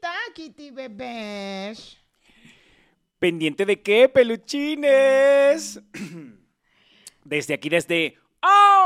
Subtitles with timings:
[0.00, 1.98] Taquiti, bebés.
[3.18, 5.80] ¿Pendiente de qué, peluchines?
[7.24, 8.80] Desde aquí, desde Oh.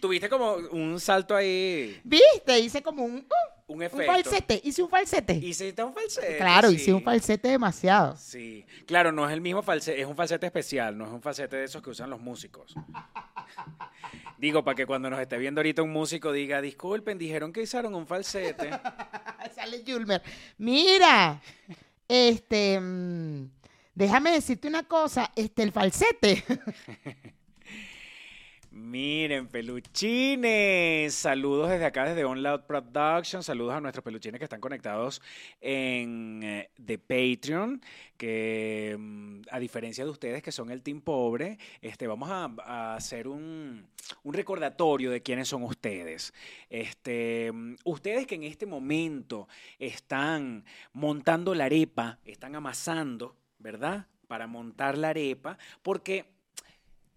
[0.00, 2.58] Tuviste como un salto ahí, ¿Viste?
[2.58, 4.60] Hice como un, uh, un falsete.
[4.62, 5.34] Hice un falsete.
[5.34, 6.36] Hiciste un falsete.
[6.36, 6.76] claro, sí.
[6.76, 8.16] hice un falsete demasiado.
[8.16, 11.56] Sí, claro, no es el mismo falsete, es un falsete especial, no es un falsete
[11.56, 12.74] de esos que usan los músicos.
[14.38, 17.94] Digo, para que cuando nos esté viendo ahorita un músico diga, disculpen, dijeron que usaron
[17.94, 18.70] un falsete.
[19.54, 20.22] Sale Julmer.
[20.58, 21.40] Mira,
[22.08, 23.48] este, mm,
[23.94, 26.44] déjame decirte una cosa, este, el falsete.
[28.76, 34.60] Miren, peluchines, saludos desde acá, desde On Loud Production, saludos a nuestros peluchines que están
[34.60, 35.22] conectados
[35.60, 37.80] en eh, The Patreon,
[38.16, 42.96] que mm, a diferencia de ustedes que son el team pobre, este, vamos a, a
[42.96, 43.86] hacer un,
[44.24, 46.34] un recordatorio de quiénes son ustedes.
[46.68, 49.46] Este, mm, ustedes que en este momento
[49.78, 54.08] están montando la arepa, están amasando, ¿verdad?
[54.26, 56.33] Para montar la arepa, porque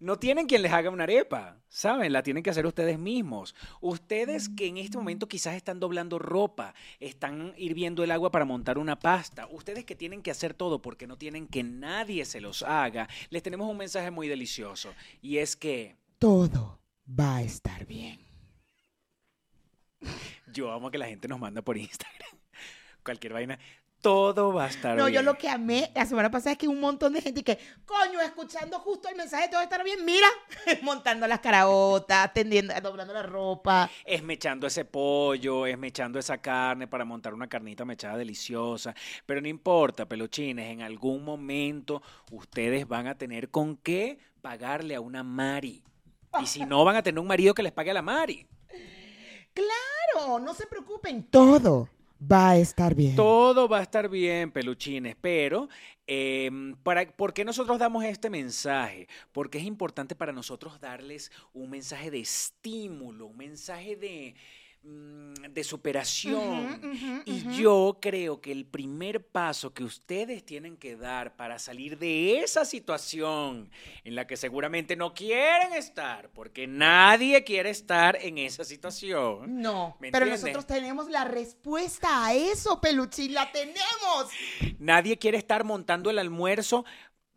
[0.00, 2.12] no tienen quien les haga una arepa, ¿saben?
[2.12, 3.54] La tienen que hacer ustedes mismos.
[3.80, 8.78] Ustedes que en este momento quizás están doblando ropa, están hirviendo el agua para montar
[8.78, 12.62] una pasta, ustedes que tienen que hacer todo porque no tienen que nadie se los
[12.62, 18.20] haga, les tenemos un mensaje muy delicioso y es que Todo va a estar bien.
[20.52, 22.38] yo amo que la gente nos manda por Instagram
[23.04, 23.58] cualquier vaina,
[24.00, 25.16] todo va a estar No, bien.
[25.16, 28.20] yo lo que amé la semana pasada es que un montón de gente que, coño,
[28.20, 30.28] escuchando justo el mensaje todo estar bien, mira,
[30.82, 33.90] montando las caraotas, tendiendo, doblando la ropa.
[34.04, 38.94] esmechando ese pollo, esmechando esa carne para montar una carnita mechada deliciosa.
[39.26, 45.00] Pero no importa, peluchines, en algún momento ustedes van a tener con qué pagarle a
[45.00, 45.82] una Mari.
[46.40, 48.46] Y si no, van a tener un marido que les pague a la Mari.
[49.54, 51.88] Claro, no se preocupen, todo
[52.20, 53.16] va a estar bien.
[53.16, 55.68] Todo va a estar bien, peluchines, pero
[56.06, 59.08] em, para, ¿por qué nosotros damos este mensaje?
[59.32, 64.34] Porque es importante para nosotros darles un mensaje de estímulo, un mensaje de,
[64.82, 67.22] de superación.
[67.24, 72.40] Y yo creo que el primer paso que ustedes tienen que dar para salir de
[72.40, 73.70] esa situación
[74.04, 79.60] en la que seguramente no quieren estar, porque nadie quiere estar en esa situación.
[79.60, 80.42] No, ¿Me pero entiendes?
[80.54, 83.78] nosotros tenemos la respuesta a eso, Peluchín, la tenemos.
[84.78, 86.84] Nadie quiere estar montando el almuerzo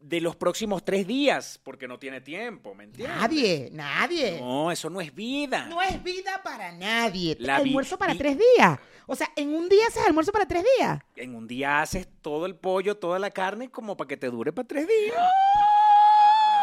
[0.01, 3.15] de los próximos tres días porque no tiene tiempo, ¿me entiendes?
[3.17, 4.39] Nadie, nadie.
[4.39, 5.69] No, No, eso no es vida.
[5.89, 7.37] es vida para nadie.
[7.39, 8.79] La almuerzo para tres días.
[9.07, 10.99] O sea, en un día haces almuerzo para tres días.
[11.15, 14.51] En un día haces todo el pollo, toda la carne como para que te dure
[14.53, 15.15] para tres días.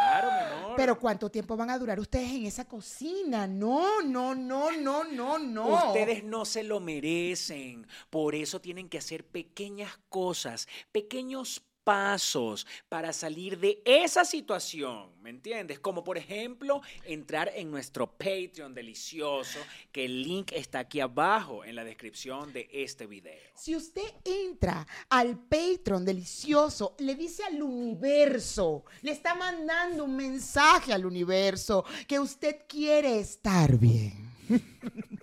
[0.00, 0.76] Claro, mi amor.
[0.76, 3.46] Pero ¿cuánto tiempo van a durar ustedes en esa cocina?
[3.46, 5.86] No, no, no, no, no, no.
[5.88, 7.86] Ustedes no se lo merecen.
[8.10, 15.30] Por eso tienen que hacer pequeñas cosas, pequeños pasos para salir de esa situación, ¿me
[15.30, 15.78] entiendes?
[15.78, 19.58] Como por ejemplo entrar en nuestro Patreon delicioso,
[19.90, 23.40] que el link está aquí abajo en la descripción de este video.
[23.54, 30.92] Si usted entra al Patreon delicioso, le dice al universo, le está mandando un mensaje
[30.92, 34.30] al universo que usted quiere estar bien.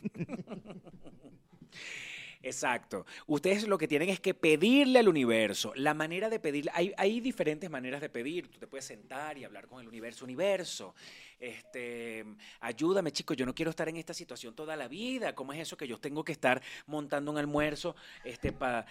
[2.45, 3.07] Exacto.
[3.25, 5.73] Ustedes lo que tienen es que pedirle al universo.
[5.75, 8.51] La manera de pedirle, hay, hay diferentes maneras de pedir.
[8.51, 10.25] Tú te puedes sentar y hablar con el universo.
[10.25, 10.93] Universo,
[11.39, 12.23] este,
[12.59, 15.33] ayúdame, chicos, yo no quiero estar en esta situación toda la vida.
[15.33, 18.85] ¿Cómo es eso que yo tengo que estar montando un almuerzo este, para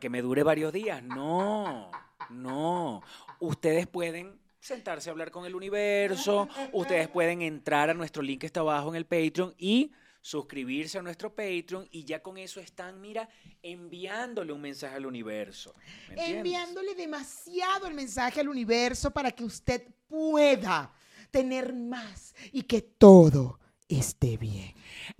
[0.00, 1.02] que me dure varios días?
[1.02, 1.90] No,
[2.30, 3.02] no.
[3.38, 6.48] Ustedes pueden sentarse a hablar con el universo.
[6.72, 11.02] Ustedes pueden entrar a nuestro link que está abajo en el Patreon y suscribirse a
[11.02, 13.28] nuestro Patreon y ya con eso están, mira,
[13.62, 15.74] enviándole un mensaje al universo.
[16.16, 20.92] Enviándole demasiado el mensaje al universo para que usted pueda
[21.30, 24.74] tener más y que todo esté bien.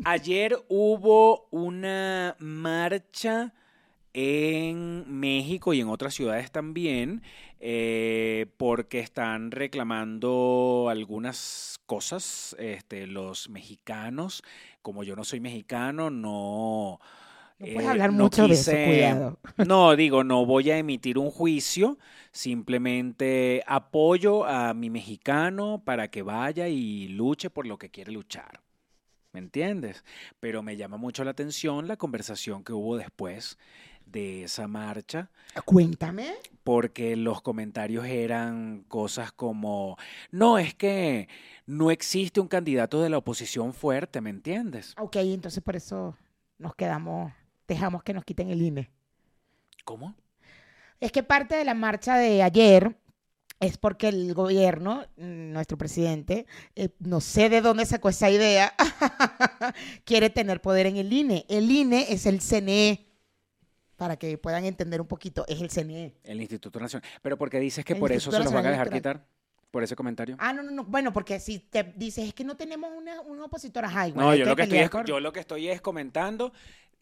[0.05, 3.55] Ayer hubo una marcha
[4.13, 7.23] en México y en otras ciudades también,
[7.61, 14.43] eh, porque están reclamando algunas cosas, este, los mexicanos.
[14.83, 17.01] Como yo no soy mexicano, no...
[17.59, 19.39] No puedes eh, hablar no mucho de eso, cuidado.
[19.67, 21.99] No, digo, no voy a emitir un juicio,
[22.31, 28.61] simplemente apoyo a mi mexicano para que vaya y luche por lo que quiere luchar.
[29.33, 30.05] ¿Me entiendes?
[30.41, 33.59] Pero me llama mucho la atención la conversación que hubo después
[34.11, 35.31] de esa marcha
[35.65, 36.35] Cuéntame.
[36.65, 39.97] porque los comentarios eran cosas como,
[40.31, 41.29] no, es que
[41.67, 44.95] no existe un candidato de la oposición fuerte, ¿me entiendes?
[44.99, 46.17] Ok, entonces por eso
[46.59, 47.33] nos quedamos,
[47.67, 48.91] dejamos que nos quiten el INE.
[49.85, 50.15] ¿Cómo?
[51.01, 52.97] Es que parte de la marcha de ayer
[53.61, 56.47] es porque el gobierno, nuestro presidente,
[56.77, 58.73] eh, no sé de dónde sacó esa idea,
[60.05, 61.45] quiere tener poder en el INE.
[61.49, 63.08] El INE es el CNE,
[63.99, 66.15] para que puedan entender un poquito, es el CNE.
[66.23, 67.07] El Instituto Nacional.
[67.21, 69.19] Pero porque dices que El por eso se los van a dejar Electoral.
[69.23, 69.29] quitar,
[69.73, 70.37] por ese comentario.
[70.39, 70.85] Ah, no, no, no.
[70.85, 74.47] Bueno, porque si te dices es que no tenemos una, una opositora, igual No, yo
[74.47, 76.53] lo, que estoy es, yo lo que estoy es comentando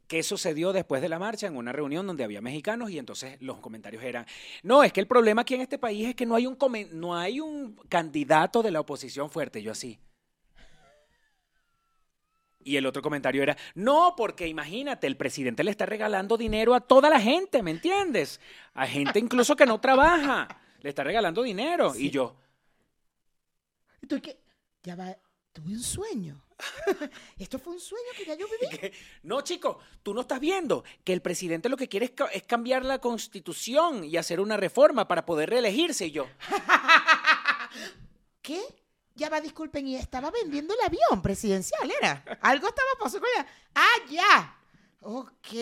[0.09, 3.59] qué sucedió después de la marcha en una reunión donde había mexicanos y entonces los
[3.59, 4.25] comentarios eran,
[4.63, 6.57] no, es que el problema aquí en este país es que no hay un,
[6.93, 9.99] no hay un candidato de la oposición fuerte, yo así.
[12.67, 16.81] Y el otro comentario era, no, porque imagínate, el presidente le está regalando dinero a
[16.81, 18.41] toda la gente, ¿me entiendes?
[18.75, 20.49] A gente incluso que no trabaja,
[20.81, 21.95] le está regalando dinero.
[21.97, 22.35] Y yo,
[24.09, 24.41] tú, ¿qué?
[24.83, 25.17] Ya va,
[25.53, 26.43] tuve un sueño.
[27.39, 28.91] Esto fue un sueño que ya yo viví.
[29.23, 32.43] no, chico, tú no estás viendo que el presidente lo que quiere es, ca- es
[32.43, 36.07] cambiar la constitución y hacer una reforma para poder reelegirse.
[36.07, 36.27] Y yo,
[38.43, 38.61] ¿Qué?
[39.17, 42.23] Ya va, disculpen, y estaba vendiendo el avión presidencial, ¿era?
[42.43, 43.51] Algo estaba pasando con la...
[43.75, 44.57] Ah, ya.
[45.01, 45.53] Ok.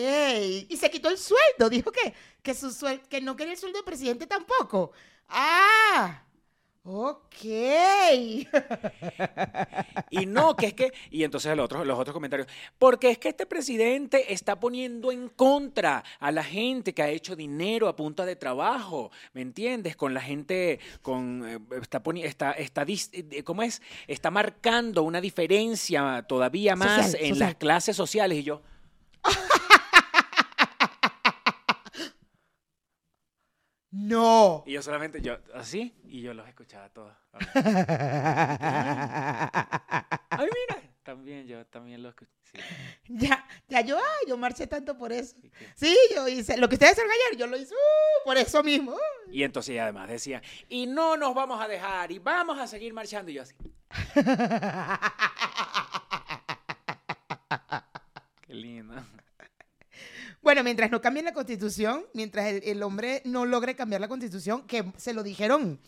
[0.69, 1.69] Y se quitó el sueldo.
[1.69, 2.13] Dijo que,
[2.43, 4.91] que, su suel- que no quería el sueldo del presidente tampoco.
[5.29, 6.21] Ah.
[6.87, 7.43] Ok.
[10.11, 10.93] y no, que es que.
[11.09, 12.47] Y entonces el otro, los otros comentarios.
[12.77, 17.35] Porque es que este presidente está poniendo en contra a la gente que ha hecho
[17.35, 19.09] dinero a punta de trabajo.
[19.33, 19.95] ¿Me entiendes?
[19.95, 20.79] Con la gente.
[21.01, 22.29] con eh, Está poniendo.
[22.29, 23.81] Está, está, eh, ¿Cómo es?
[24.05, 27.49] Está marcando una diferencia todavía más Social, en social.
[27.49, 28.37] las clases sociales.
[28.37, 28.61] Y yo.
[33.97, 34.61] No.
[34.67, 37.13] Y yo solamente, yo, así, y yo los escuchaba todos.
[37.53, 37.63] Ay,
[40.37, 42.29] mira, también, yo también los escuché.
[42.43, 42.59] Sí,
[43.07, 45.37] ya, ya yo, ay, yo marché tanto por eso.
[45.75, 48.91] sí yo hice, lo que ustedes hicieron ayer, yo lo hice uh, por eso mismo.
[48.91, 49.31] uh.
[49.31, 53.31] Y entonces además decía, y no nos vamos a dejar, y vamos a seguir marchando.
[53.31, 53.55] Y yo así,
[58.41, 58.93] qué lindo.
[60.45, 64.67] Bueno, mientras no cambien la constitución, mientras el, el hombre no logre cambiar la constitución,
[64.67, 65.79] que se lo dijeron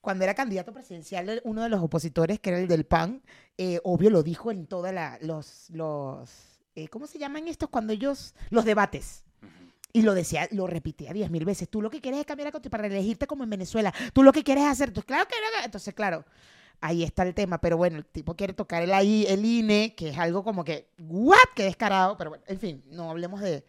[0.00, 3.22] cuando era candidato presidencial, uno de los opositores, que era el del PAN,
[3.58, 4.90] eh, obvio lo dijo en todos
[5.20, 6.30] los, los
[6.74, 7.68] eh, ¿cómo se llaman estos?
[7.68, 9.22] Cuando ellos, los debates.
[9.92, 11.68] Y lo decía, lo repetía diez mil veces.
[11.68, 13.92] Tú lo que quieres es cambiar la constitución para reelegirte como en Venezuela.
[14.14, 15.62] Tú lo que quieres hacer, tú, claro que no.
[15.62, 16.24] Entonces, claro,
[16.80, 17.60] ahí está el tema.
[17.60, 21.36] Pero bueno, el tipo quiere tocar el, el INE, que es algo como que, ¿what?
[21.54, 22.16] Qué descarado.
[22.16, 23.62] Pero bueno, en fin, no hablemos de.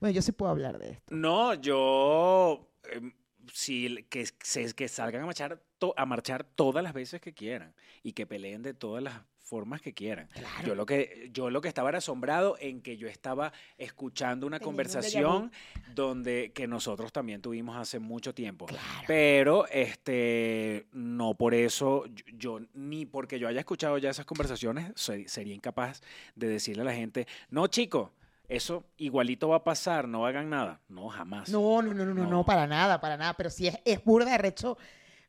[0.00, 1.14] Bueno, yo sí puedo hablar de esto.
[1.14, 3.12] No, yo, em,
[3.52, 4.26] sí, que,
[4.74, 8.62] que salgan a marchar, to- a marchar todas las veces que quieran y que peleen
[8.62, 10.26] de todas las formas que quieran.
[10.28, 10.66] Claro.
[10.68, 14.58] Yo lo que yo lo que estaba era asombrado en que yo estaba escuchando una
[14.58, 15.52] Teniendo un déjà conversación
[15.94, 18.64] donde que nosotros también tuvimos hace mucho tiempo.
[18.64, 18.82] Claro.
[19.06, 22.24] Pero este no por eso yo,
[22.58, 26.00] yo- ni porque yo haya escuchado ya esas conversaciones soy- sería incapaz
[26.34, 28.14] de decirle a la gente, "No, chico,
[28.48, 31.48] eso igualito va a pasar, no hagan nada." No, jamás.
[31.50, 32.44] No, no, no, no, no, No.
[32.44, 33.34] para nada, para nada.
[33.34, 34.76] Pero sí es, es burda de recho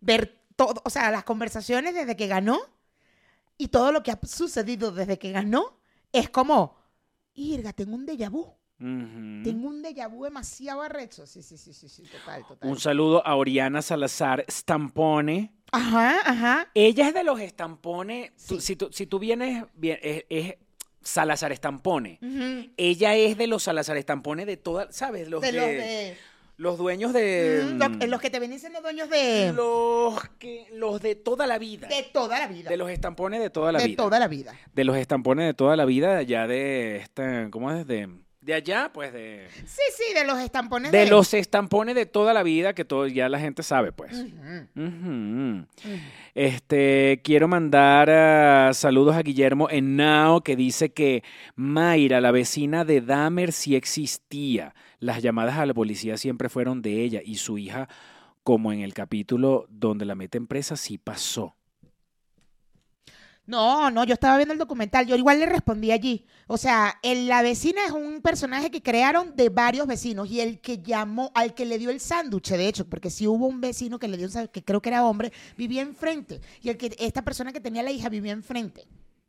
[0.02, 2.60] ver todo, o sea, las conversaciones desde que ganó
[3.58, 5.78] y todo lo que ha sucedido desde que ganó
[6.12, 6.78] es como,
[7.34, 8.54] Irga, tengo un déjà vu.
[8.78, 11.26] Tengo un déjà vu demasiado arrecho.
[11.26, 12.70] Sí, sí, sí, sí, sí, total, total.
[12.70, 15.54] Un saludo a Oriana Salazar Stampone.
[15.72, 16.68] Ajá, ajá.
[16.74, 18.34] Ella es de los estampones.
[18.46, 20.56] tú- si, tú, si tú vienes, bien, es, es
[21.06, 22.20] Salazar Estampone.
[22.78, 25.30] Ella es de los Salazar Estampone de todas, ¿sabes?
[25.30, 26.18] Los, De de, los de...
[26.58, 27.62] los dueños de.
[27.64, 29.54] Mm, lo- los que te ven siendo dueños de...
[29.54, 31.88] los, que, los de toda la vida.
[31.88, 32.70] De toda la vida.
[32.70, 33.98] De los estampones de toda la de vida.
[34.04, 34.54] toda la vida.
[34.74, 37.86] De los estampones de toda la vida, allá de esta, ¿cómo es?
[37.86, 38.10] De,
[38.46, 39.48] de allá, pues de.
[39.66, 43.28] Sí, sí, de los estampones De los estampones de toda la vida que todo, ya
[43.28, 44.24] la gente sabe, pues.
[46.36, 51.24] Este, quiero mandar ah, saludos a Guillermo Henao que dice que
[51.56, 54.76] Mayra, la vecina de Dahmer, sí existía.
[55.00, 57.90] Las llamadas a la policía siempre fueron de ella y su hija,
[58.44, 61.56] como en el capítulo donde la meten presa, sí pasó.
[63.48, 66.26] No, no, yo estaba viendo el documental, yo igual le respondí allí.
[66.48, 70.60] O sea, el- la vecina es un personaje que crearon de varios vecinos y el
[70.60, 74.00] que llamó, al que le dio el sándwich, de hecho, porque si hubo un vecino
[74.00, 76.42] que le dio que creo que era hombre, vivía enfrente.
[76.62, 78.88] Y el que, esta persona que tenía la hija vivía enfrente.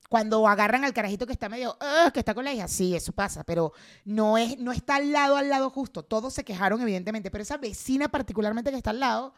[0.09, 1.77] Cuando agarran al carajito que está medio,
[2.15, 3.73] que está con la hija, sí, eso pasa, pero
[4.05, 6.05] no es, no está al lado, al lado justo.
[6.05, 9.35] Todos se quejaron, evidentemente, pero esa vecina particularmente que está al lado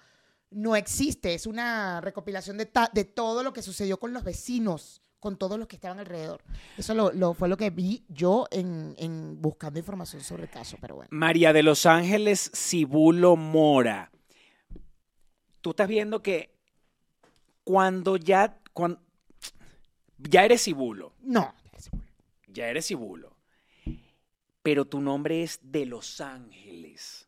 [0.50, 1.34] no existe.
[1.34, 5.76] Es una recopilación de, todo lo que sucedió con los vecinos, con todos los que
[5.76, 6.42] estaban alrededor.
[6.76, 10.76] Eso lo, lo- fue lo que vi yo en, en buscando información sobre el caso,
[10.80, 11.08] pero bueno.
[11.12, 14.10] María de Los Ángeles Cibulo Mora.
[15.60, 16.54] Tú estás viendo que
[17.64, 18.58] cuando ya,
[20.18, 21.52] ya eres Cibulo, No.
[22.46, 23.36] ya eres Cibulo,
[24.62, 27.27] pero tu nombre es de Los Ángeles.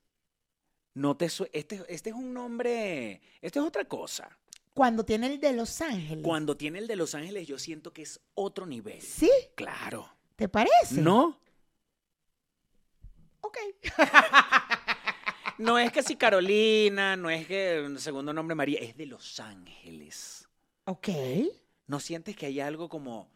[1.01, 4.37] No te este, este es un nombre, esto es otra cosa.
[4.75, 6.23] Cuando tiene el de Los Ángeles.
[6.23, 9.01] Cuando tiene el de Los Ángeles, yo siento que es otro nivel.
[9.01, 9.31] ¿Sí?
[9.55, 10.15] Claro.
[10.37, 11.01] ¿Te parece?
[11.01, 11.41] ¿No?
[13.41, 13.57] Ok.
[15.57, 19.39] No es que si Carolina, no es que el segundo nombre María, es de Los
[19.41, 20.49] Ángeles.
[20.85, 21.09] Ok.
[21.87, 23.31] ¿No sientes que hay algo como,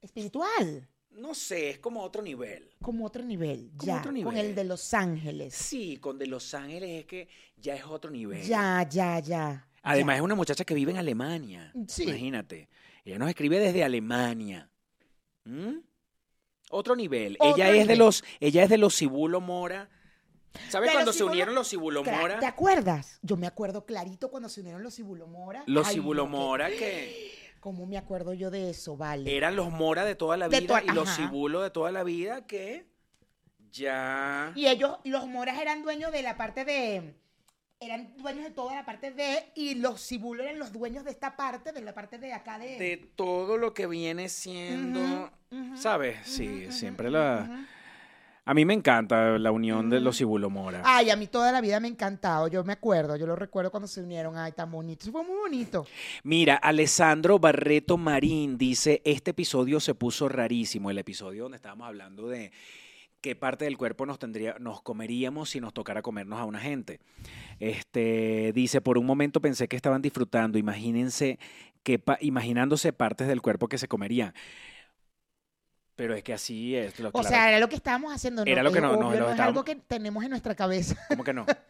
[0.00, 0.88] Espiritual.
[1.16, 2.70] No sé, es como otro nivel?
[2.82, 3.70] Como otro nivel.
[3.76, 3.98] Como ya.
[3.98, 4.36] otro Con nivel.
[4.38, 5.54] el de Los Ángeles.
[5.54, 8.42] Sí, con de Los Ángeles es que ya es otro nivel.
[8.42, 9.68] Ya, ya, ya.
[9.82, 10.16] Además ya.
[10.18, 11.72] es una muchacha que vive en Alemania.
[11.88, 12.04] Sí.
[12.04, 12.68] Imagínate.
[13.04, 14.70] Ella nos escribe desde Alemania.
[15.44, 15.78] ¿Mm?
[16.70, 17.36] Otro nivel.
[17.38, 19.90] Otro ella es de los, ella es de los Cibulo Mora.
[20.68, 22.38] ¿Sabes cuando se unieron los Cibulo Cla- Mora?
[22.38, 23.18] ¿Te acuerdas?
[23.22, 25.64] Yo me acuerdo clarito cuando se unieron los Cibulomora.
[25.66, 28.96] Los Ay, Cibulo no, qué- Mora que ¿Cómo me acuerdo yo de eso?
[28.96, 29.36] Vale.
[29.36, 31.08] eran los Mora de toda la De vida y los.
[31.14, 32.86] Cibulo de toda la vida que
[33.70, 37.14] ya Y ellos, los moras eran dueños de la parte de.
[37.78, 39.44] Eran dueños de toda la parte de.
[39.54, 42.78] Y los cibulos eran los dueños de esta parte, de la parte de acá de.
[42.78, 45.30] de todo lo que viene siendo,
[45.76, 46.18] ¿sabes?
[46.24, 47.68] Sí, siempre la.
[48.44, 50.82] A mí me encanta la unión de los Cibulo Mora.
[50.84, 52.48] Ay, a mí toda la vida me ha encantado.
[52.48, 54.36] Yo me acuerdo, yo lo recuerdo cuando se unieron.
[54.36, 55.02] Ay, tan bonito.
[55.04, 55.86] Eso fue muy bonito.
[56.24, 62.26] Mira, Alessandro Barreto Marín dice, este episodio se puso rarísimo, el episodio donde estábamos hablando
[62.28, 62.50] de
[63.20, 66.98] qué parte del cuerpo nos tendría, nos comeríamos si nos tocara comernos a una gente.
[67.60, 71.38] Este dice, por un momento pensé que estaban disfrutando, imagínense
[71.84, 74.34] que pa- imaginándose partes del cuerpo que se comerían.
[75.94, 76.98] Pero es que así es.
[77.00, 78.44] lo- O claro, sea, era lo que estábamos haciendo.
[78.46, 80.96] Era lo que no- no, obvio, lo es estábamos- algo que tenemos en nuestra cabeza.
[81.08, 81.44] ¿Cómo que no?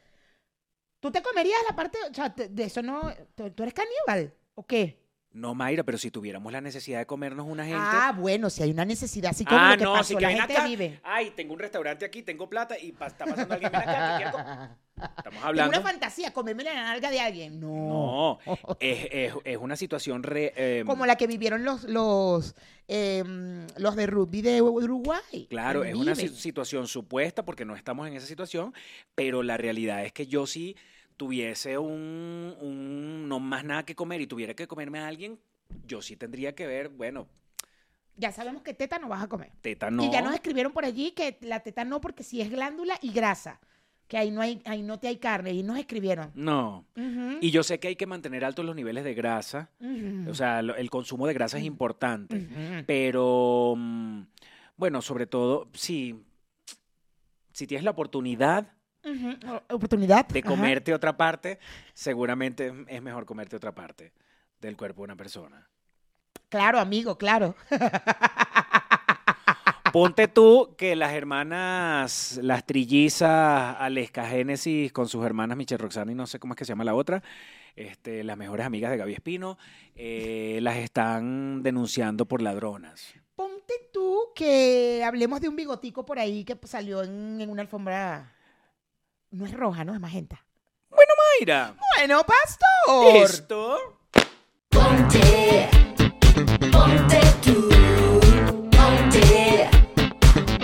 [1.01, 4.65] ¿Tú te comerías la parte, o sea, de eso no, tú, tú eres caníbal o
[4.65, 5.02] qué?
[5.35, 7.81] No, Mayra, pero si tuviéramos la necesidad de comernos una gente.
[7.81, 10.31] Ah, bueno, si hay una necesidad, así como Ah, lo que no, pasó, si la
[10.31, 11.01] gente acá, vive.
[11.03, 15.09] ay, tengo un restaurante aquí, tengo plata y pa- está pasando alguien que quiero co-
[15.19, 15.79] Estamos hablando.
[15.79, 17.59] una fantasía, comerme la nalga de alguien.
[17.59, 18.39] No.
[18.47, 22.55] No, es, es- es una situación re, eh, Como la que vivieron los, los,
[22.87, 25.47] em, los de rugby de Uruguay.
[25.49, 28.75] Claro, en es una situación supuesta porque no estamos en esa situación,
[29.15, 30.77] pero la realidad es que yo si
[31.23, 35.39] tuviese un, un- no más nada que comer y tuviera que comerme a alguien,
[35.87, 37.29] yo sí tendría que ver, bueno,
[38.17, 39.53] Ya sabemos que teta no vas a comer.
[39.61, 40.03] teta no.
[40.05, 43.13] Y ya nos escribieron por allí que la teta no, porque si es glándula y
[43.13, 43.61] grasa.
[44.09, 45.53] Que ahí no hay, ahí no te hay carne.
[45.53, 46.33] Y nos escribieron.
[46.35, 46.85] No.
[47.41, 49.71] Y yo sé que hay que mantener altos los niveles de grasa,
[50.29, 52.85] o sea, el consumo de grasa es importante.
[52.87, 54.23] Pero, mm,
[54.77, 56.17] bueno, sobre todo, si,
[57.53, 58.73] si tienes la oportunidad
[59.71, 60.27] Oportunidad.
[60.29, 60.49] de ajá.
[60.49, 61.59] comerte otra parte,
[61.95, 64.13] seguramente es mejor comerte otra parte
[64.61, 65.69] del cuerpo de una persona.
[66.49, 67.55] Claro, amigo, claro.
[69.93, 76.15] Ponte tú que las hermanas, las trillizas Aleska Génesis con sus hermanas Michelle Roxana y
[76.15, 77.23] no sé cómo es que se llama la otra,
[77.77, 79.59] este, las mejores amigas de Gaby Espino,
[79.95, 83.13] eh, las están denunciando por ladronas.
[83.35, 88.33] Ponte tú que hablemos de un bigotico por ahí que salió en, en una alfombra.
[89.33, 90.45] No es roja, no es magenta.
[91.39, 93.17] Mayra, Bueno, pastor.
[93.25, 93.99] esto
[94.69, 95.69] Ponte,
[96.71, 97.69] ponte tú,
[98.71, 99.71] ponte,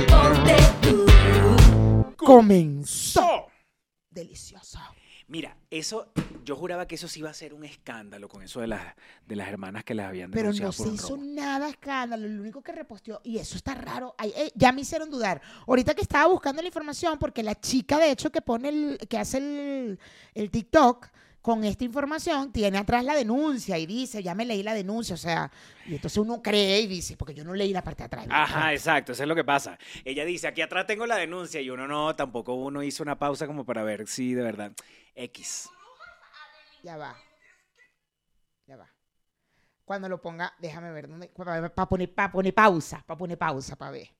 [0.07, 2.15] ponte tú.
[2.17, 3.21] Comenzó.
[3.21, 3.47] so.
[4.11, 4.79] Delicioso.
[5.29, 6.11] Mira, eso,
[6.43, 8.81] yo juraba que eso sí iba a ser un escándalo con eso de las,
[9.27, 11.23] de las hermanas que las habían Pero denunciado no se por un hizo robo.
[11.23, 12.27] nada escándalo.
[12.27, 15.43] Lo único que reposteó, y eso está raro, ay, eh, ya me hicieron dudar.
[15.67, 19.19] Ahorita que estaba buscando la información, porque la chica, de hecho, que pone el, que
[19.19, 19.99] hace el,
[20.35, 21.09] el TikTok
[21.41, 25.19] con esta información, tiene atrás la denuncia y dice, ya me leí la denuncia, o
[25.19, 25.51] sea,
[25.87, 28.27] y entonces uno cree y dice, porque yo no leí la parte de atrás.
[28.29, 29.79] Ajá, exacto, eso es lo que pasa.
[30.05, 33.47] Ella dice, aquí atrás tengo la denuncia y uno no, tampoco uno hizo una pausa
[33.47, 34.73] como para ver si de verdad.
[35.15, 35.69] X.
[36.83, 37.17] Ya va.
[38.67, 38.91] Ya va.
[39.85, 41.29] Cuando lo ponga, déjame ver dónde.
[41.29, 44.11] Para poner, pa poner pausa, para poner pausa, para ver.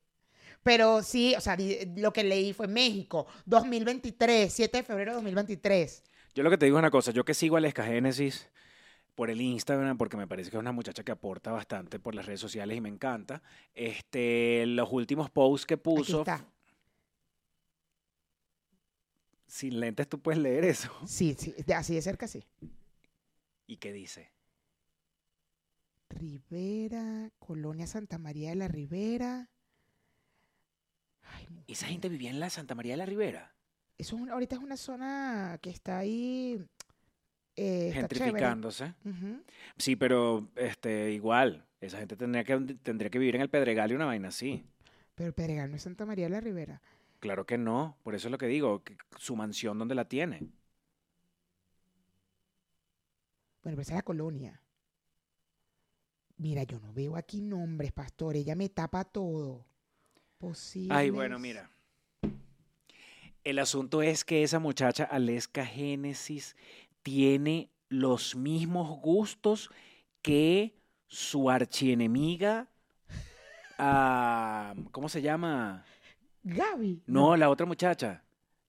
[0.63, 1.57] Pero sí, o sea,
[1.97, 6.03] lo que leí fue México, 2023, 7 de febrero de 2023.
[6.39, 8.49] Yo lo que te digo es una cosa, yo que sigo a Aleska Génesis,
[9.17, 12.27] por el Instagram, porque me parece que es una muchacha que aporta bastante por las
[12.27, 13.43] redes sociales y me encanta.
[13.75, 16.47] Este, los últimos posts que Aquí puso, está.
[19.49, 20.93] sin lentes tú puedes leer eso.
[21.09, 22.45] Sí, sí, así de cerca sí.
[23.67, 24.31] ¿Y qué dice?
[26.09, 29.51] Rivera, Colonia Santa María de la Ribera.
[31.23, 33.58] Ay, ¿Esa gente vivía en la Santa María de la Ribera?
[33.99, 36.65] Eso es un- ahorita es una zona que está ahí.
[37.61, 38.01] eh, está.
[38.15, 38.95] Gentrificándose.
[39.77, 43.95] Sí, pero este, igual, esa gente tendría que, tendría que vivir en el Pedregal y
[43.95, 44.65] una vaina así.
[45.17, 46.81] Pero el Pedregal no es Santa María de la Ribera.
[47.19, 50.39] Claro que no, por eso es lo que digo, que su mansión donde la tiene.
[53.65, 54.63] Bueno, pero esa es la colonia.
[56.37, 58.37] Mira, yo no veo aquí nombres, pastor.
[58.37, 59.67] Ella me tapa todo.
[60.39, 60.97] Posibles.
[60.97, 61.69] Ay, bueno, mira.
[63.45, 66.57] El asunto es que esa muchacha, Aleska Génesis,
[67.03, 69.71] tiene los mismos gustos
[70.23, 70.75] que
[71.07, 72.69] su archienemiga.
[73.79, 75.85] ah, ¿Cómo se llama?
[76.43, 77.03] Gaby.
[77.07, 78.23] No, la otra muchacha.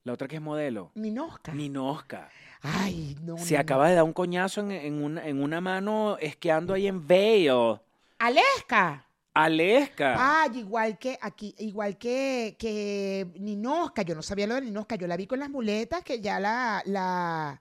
[0.04, 0.92] La otra que es modelo.
[0.94, 1.52] Ninosca.
[1.52, 2.30] Ninoska.
[2.62, 3.36] Ay, no.
[3.36, 3.60] Se no, no.
[3.62, 7.78] acaba de dar un coñazo en, en una, en una mano esquiando ahí en Vail.
[8.18, 9.06] ¡Aleska!
[9.44, 10.42] Aleska.
[10.42, 14.02] Ay, igual que aquí, igual que, que Ninosca.
[14.02, 14.96] Yo no sabía lo de Ninosca.
[14.96, 17.60] Yo la vi con las muletas que ya la, la,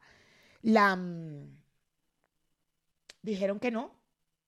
[0.61, 1.57] la, mm,
[3.21, 3.97] dijeron que no.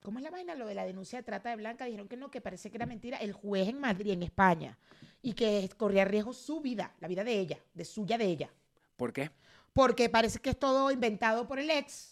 [0.01, 0.55] ¿Cómo es la vaina?
[0.55, 1.85] Lo de la denuncia de trata de blanca.
[1.85, 3.17] Dijeron que no, que parece que era mentira.
[3.17, 4.77] El juez en Madrid, en España.
[5.21, 8.49] Y que corría riesgo su vida, la vida de ella, de suya de ella.
[8.97, 9.31] ¿Por qué?
[9.73, 12.10] Porque parece que es todo inventado por el ex.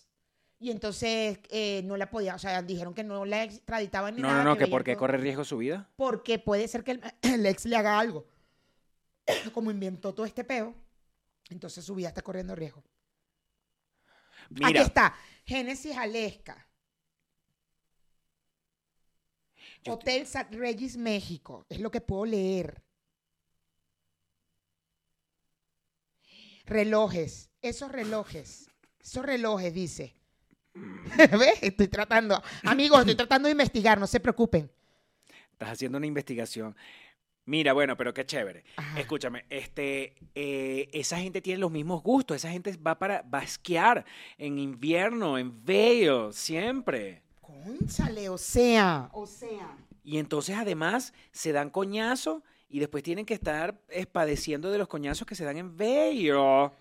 [0.61, 4.27] Y entonces eh, no la podía, o sea, dijeron que no la extraditaban ni No,
[4.27, 4.43] nada.
[4.43, 5.89] no, no, que veían por qué corre riesgo su vida.
[5.95, 8.27] porque puede ser que el, el ex le haga algo.
[9.53, 10.75] Como inventó todo este peo,
[11.49, 12.83] entonces su vida está corriendo riesgo.
[14.51, 16.67] Aquí Mira, está, Génesis Aleska.
[19.83, 22.83] Yo Hotel Sat Regis México, es lo que puedo leer.
[26.65, 28.69] Relojes, esos relojes,
[28.99, 30.15] esos relojes, dice.
[31.17, 31.59] ¿Ves?
[31.61, 34.69] Estoy tratando, amigos, estoy tratando de investigar, no se preocupen.
[35.51, 36.75] estás haciendo una investigación.
[37.45, 38.63] Mira, bueno, pero qué chévere.
[38.75, 38.99] Ajá.
[38.99, 42.37] Escúchame, este, eh, esa gente tiene los mismos gustos.
[42.37, 44.05] Esa gente va para va a esquiar
[44.37, 47.23] en invierno, en Vail, siempre.
[47.41, 49.75] Cónchale, o sea, o sea.
[50.03, 54.87] Y entonces además se dan coñazos y después tienen que estar eh, padeciendo de los
[54.87, 56.71] coñazos que se dan en Vail.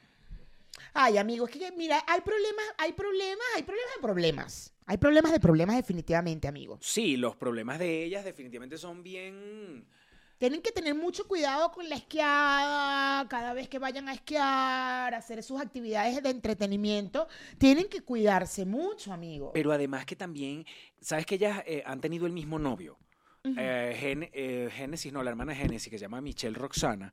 [0.95, 4.75] Ay, amigos, es que mira, hay problemas, hay problemas, hay problemas de problemas.
[4.87, 6.79] Hay problemas de problemas definitivamente, amigos.
[6.83, 9.87] Sí, los problemas de ellas definitivamente son bien...
[10.39, 15.43] Tienen que tener mucho cuidado con la esquiada, cada vez que vayan a esquiar, hacer
[15.43, 17.27] sus actividades de entretenimiento,
[17.59, 19.51] tienen que cuidarse mucho, amigos.
[19.53, 20.65] Pero además que también,
[21.01, 22.99] ¿sabes que ellas eh, han tenido el mismo novio?
[23.45, 27.13] Eh, Gen- eh, Génesis, no, la hermana Génesis, que se llama Michelle Roxana,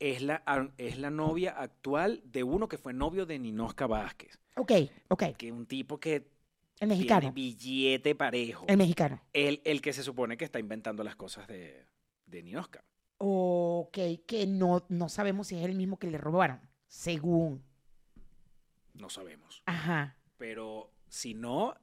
[0.00, 4.38] es la, a- es la novia actual de uno que fue novio de Ninosca Vázquez,
[4.56, 4.72] Ok,
[5.08, 6.24] ok, que un tipo que el
[6.78, 8.66] tiene mexicano, billete parejo.
[8.68, 9.20] el mexicano.
[9.32, 11.86] El, el que se supone que está inventando las cosas de,
[12.26, 12.84] de Ninosca.
[13.18, 17.64] Ok, que no, no sabemos si es el mismo que le robaron, según.
[18.94, 19.62] No sabemos.
[19.66, 20.16] Ajá.
[20.36, 21.74] Pero si no,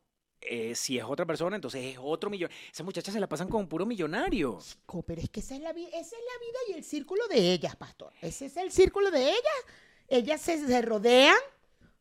[0.49, 2.49] eh, si es otra persona, entonces es otro millón.
[2.71, 4.59] Esas muchachas se la pasan con puro millonario.
[4.85, 7.27] Co- Pero es que esa es, la vi- esa es la vida y el círculo
[7.27, 8.13] de ellas, pastor.
[8.21, 9.65] Ese es el círculo de ellas.
[10.07, 11.35] Ellas se, se rodean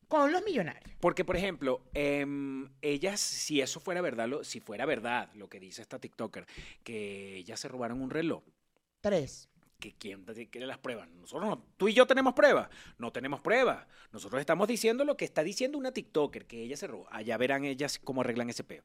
[0.09, 0.95] con los millonarios.
[1.01, 5.59] Porque, por ejemplo, em, ellas, si eso fuera verdad, lo- si fuera verdad lo que
[5.61, 6.47] dice esta TikToker,
[6.83, 8.43] que ellas se robaron un reloj,
[9.01, 9.49] Tres.
[9.85, 11.09] Que quién quiere las pruebas.
[11.11, 12.71] Nosotros no, tú y yo tenemos pruebas.
[12.97, 13.87] No tenemos pruebas.
[14.13, 17.07] Nosotros estamos diciendo lo que está diciendo una TikToker, que ella se robó.
[17.11, 18.83] Allá verán ellas cómo arreglan ese peo.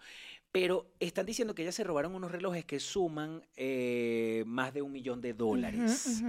[0.51, 4.91] Pero están diciendo que ellas se robaron unos relojes que suman eh, más de un
[4.91, 6.21] millón de dólares.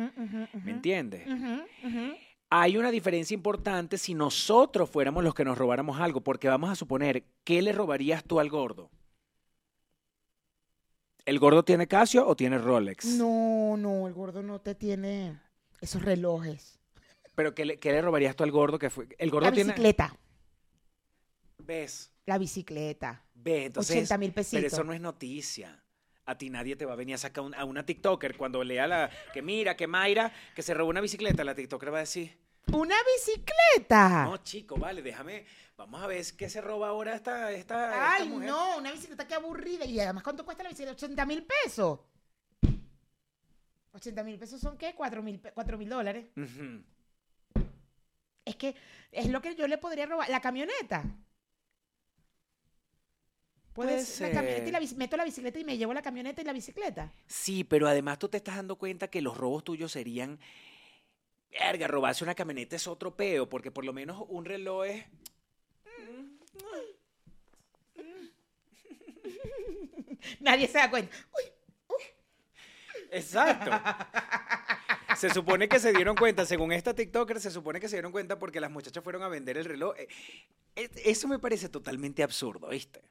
[0.63, 1.27] ¿Me entiendes?
[2.49, 6.77] Hay una diferencia importante si nosotros fuéramos los que nos robáramos algo, porque vamos a
[6.77, 8.91] suponer, ¿qué le robarías tú al gordo?
[11.25, 13.05] ¿El gordo tiene Casio o tiene Rolex?
[13.07, 15.39] No, no, el gordo no te tiene
[15.81, 16.79] esos relojes.
[17.35, 18.79] ¿Pero qué le, qué le robarías tú al gordo?
[18.79, 19.07] Que fue?
[19.19, 19.73] El gordo La tiene...
[19.73, 20.17] bicicleta.
[21.59, 22.11] ¿Ves?
[22.27, 23.25] La bicicleta.
[23.35, 23.67] ¿Ves?
[23.67, 24.73] Entonces, 80 mil pero pesitos.
[24.73, 25.83] eso no es noticia.
[26.27, 28.87] A ti nadie te va a venir a sacar un- a una TikToker cuando lea
[28.87, 29.11] la...
[29.33, 32.39] Que mira, que Mayra, que se robó una bicicleta, la TikToker va a decir...
[32.73, 34.25] ¡Una bicicleta!
[34.25, 35.45] No, chico, vale, déjame...
[35.77, 38.49] Vamos a ver qué se roba ahora esta, esta, esta Ay, mujer.
[38.51, 39.87] no, una bicicleta que aburrida.
[39.87, 40.93] Y además, ¿cuánto cuesta la bicicleta?
[40.93, 42.01] 80 mil pesos.
[43.93, 44.95] 80 mil pesos son qué?
[44.95, 46.27] 4 mil pe- cuatro mil dólares.
[48.45, 48.75] Es que
[49.11, 50.29] es lo que yo le podría robar.
[50.29, 51.03] La camioneta.
[53.73, 54.35] Puede Puede ser.
[54.35, 57.11] La camioneta y la meto la bicicleta y me llevo la camioneta y la bicicleta.
[57.27, 60.39] Sí, pero además tú te estás dando cuenta que los robos tuyos serían.
[61.51, 65.05] Verga, robarse una camioneta es otro peo, porque por lo menos un reloj es.
[70.41, 71.17] Nadie se da cuenta.
[71.37, 71.45] Uy,
[73.13, 73.71] Exacto.
[75.17, 78.39] Se supone que se dieron cuenta, según esta TikToker, se supone que se dieron cuenta
[78.39, 79.95] porque las muchachas fueron a vender el reloj.
[79.99, 80.07] Eh,
[80.77, 83.03] es- Eso me parece totalmente absurdo, ¿viste?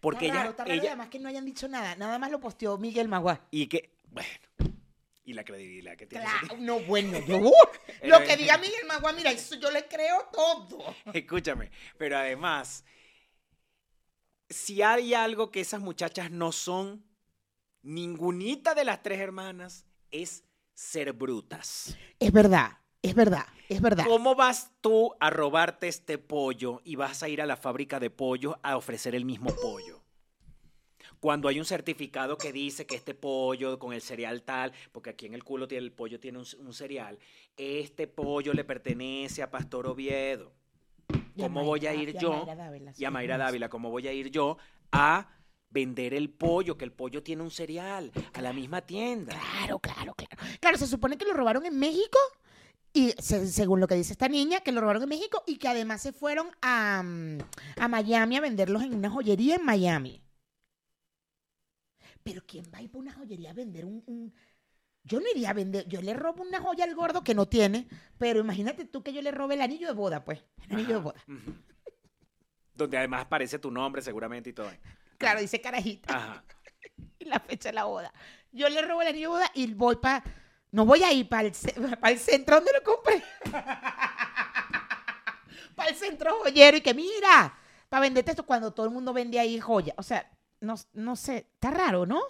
[0.00, 1.96] Porque está ella, raro, está raro, y ella además que no hayan dicho nada.
[1.96, 3.40] Nada más lo posteó Miguel Magua.
[3.50, 4.28] y que, bueno,
[5.28, 6.24] y la credibilidad que tiene.
[6.24, 7.52] Claro, no, bueno, yo, uh,
[8.04, 10.94] lo que diga Miguel Magua, mira, eso yo le creo todo.
[11.12, 12.82] Escúchame, pero además,
[14.48, 17.04] si hay algo que esas muchachas no son,
[17.82, 21.94] ningunita de las tres hermanas es ser brutas.
[22.18, 24.06] Es verdad, es verdad, es verdad.
[24.06, 28.08] ¿Cómo vas tú a robarte este pollo y vas a ir a la fábrica de
[28.08, 29.97] pollo a ofrecer el mismo pollo?
[31.20, 35.26] Cuando hay un certificado que dice que este pollo con el cereal tal, porque aquí
[35.26, 37.18] en el culo tiene, el pollo tiene un, un cereal,
[37.56, 40.52] este pollo le pertenece a Pastor Oviedo.
[41.36, 42.46] ¿Cómo voy a Mayra- ir yo?
[42.96, 44.58] Y a Mayra Dávila, ¿cómo voy a ir yo
[44.92, 45.28] a
[45.70, 46.76] vender el pollo?
[46.76, 49.38] Que el pollo tiene un cereal a la misma tienda.
[49.38, 50.36] Claro, claro, claro.
[50.60, 52.18] Claro, se supone que lo robaron en México
[52.92, 55.68] y se- según lo que dice esta niña, que lo robaron en México y que
[55.68, 57.38] además se fueron a, mm,
[57.76, 60.20] a Miami a venderlos en una joyería en Miami.
[62.28, 64.34] Pero ¿quién va a ir para una joyería a vender un, un-
[65.04, 67.88] Yo no iría a vender, yo le robo una joya al gordo que no tiene,
[68.18, 71.00] pero imagínate tú que yo le robe el anillo de boda, pues, el anillo de
[71.02, 71.24] boda.
[72.74, 74.70] Donde además aparece tu nombre seguramente y todo.
[75.16, 76.14] Claro, dice carajita.
[76.16, 76.44] Ajá.
[77.18, 78.12] y la fecha de la boda.
[78.52, 80.22] Yo le robo el anillo de boda y voy para.
[80.70, 81.54] No voy a ir para el,
[82.00, 83.22] pa' el centro donde lo compré.
[85.74, 87.56] para el centro joyero y que mira,
[87.88, 89.94] para venderte esto cuando todo el mundo vende ahí joya.
[89.96, 92.20] O sea, no, no sé, está raro, ¿no?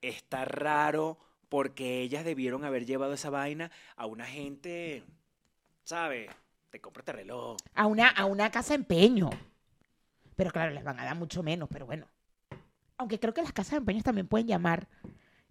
[0.00, 5.04] Está raro porque ellas debieron haber llevado esa vaina a una gente,
[5.84, 6.30] ¿sabes?
[6.70, 7.56] Te compra este reloj.
[7.74, 9.30] A una, a una casa de empeño.
[10.36, 12.06] Pero claro, les van a dar mucho menos, pero bueno.
[12.96, 14.88] Aunque creo que las casas de empeños también pueden llamar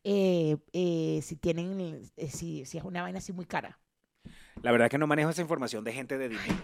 [0.03, 3.77] eh, eh, si tienen, eh, si, si es una vaina así muy cara.
[4.61, 6.63] La verdad es que no manejo esa información de gente de dinero.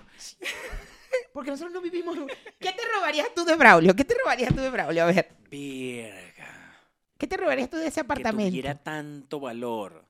[1.36, 2.18] Porque nosotros no vivimos.
[2.62, 3.94] ¿Qué te robarías tú de Braulio?
[3.94, 5.04] ¿Qué te robarías tú de Braulio?
[5.04, 6.80] A ver, Verga.
[7.18, 8.50] ¿qué te robarías tú de ese Que apartamento?
[8.50, 10.06] tuviera tanto valor.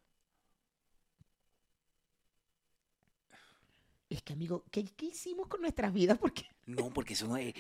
[4.09, 6.17] Es que, amigo, ¿qué, qué hicimos con nuestras vidas?
[6.19, 7.53] Porque No, porque eso no eh,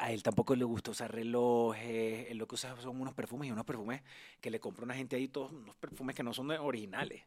[0.00, 2.30] a él tampoco le gusta usar relojes.
[2.30, 4.00] Él lo que usa son unos perfumes y unos perfumes
[4.40, 7.22] que le compra una gente ahí, todos unos perfumes que no son originales.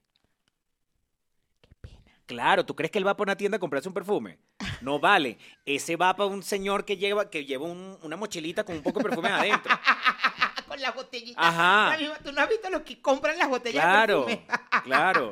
[2.26, 4.40] Claro, ¿tú crees que él va para una tienda a comprarse un perfume?
[4.82, 5.38] No vale.
[5.66, 9.00] Ese va para un señor que lleva, que lleva un- una mochilita con un poco
[9.00, 9.78] de perfume adentro.
[10.68, 11.46] con las botellitas.
[11.46, 11.96] Ajá.
[12.24, 14.58] Tú no has visto los que compran las botellas Claro, de perfume.
[14.84, 15.32] claro.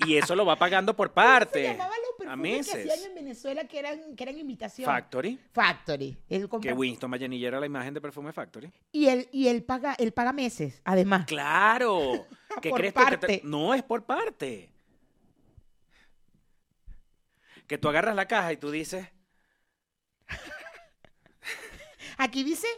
[0.00, 1.62] Y eso lo va pagando por Se parte.
[1.62, 3.10] llamaban los a que meses.
[3.26, 4.86] Venezuela que eran, que eran imitación.
[4.86, 5.36] Factory.
[5.52, 6.16] Factory.
[6.28, 8.72] Él Que Winston Mayanilla era la imagen de Perfume Factory.
[8.92, 11.26] y él, y él paga, él paga meses, además.
[11.26, 12.26] ¡Claro!
[12.62, 13.40] ¿Qué Por crees tú que te- parte.
[13.42, 14.70] No, es por parte.
[17.66, 19.08] Que tú agarras la caja y tú dices,
[22.18, 22.68] Aquí dice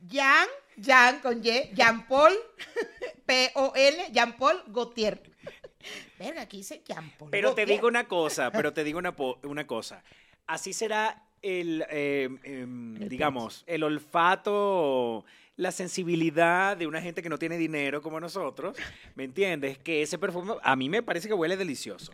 [0.00, 2.32] Jean, Jean con Y, Jean Paul,
[3.26, 5.22] P-O-L, Jean Paul Gautier.
[6.18, 6.64] Verga, aquí.
[7.30, 10.02] Pero te digo una cosa, pero te digo una, una cosa.
[10.46, 15.24] Así será el, eh, em, El digamos, el olfato,
[15.56, 18.76] la sensibilidad de una gente que no tiene dinero como nosotros,
[19.14, 19.78] ¿me entiendes?
[19.78, 22.12] Que ese perfume a mí me parece que huele delicioso.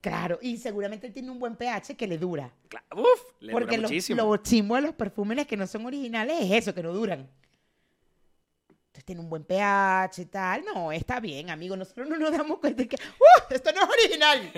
[0.00, 2.52] Claro, y seguramente él tiene un buen pH que le dura.
[2.94, 4.76] Uf, le porque dura los, muchísimo.
[4.76, 7.28] de los perfumes que no son originales es eso, que no duran.
[9.06, 10.64] Tiene un buen pH y tal.
[10.64, 11.76] No, está bien, amigo.
[11.76, 13.54] Nosotros no nos damos cuenta de que, ¡uh!
[13.54, 14.52] Esto no es original.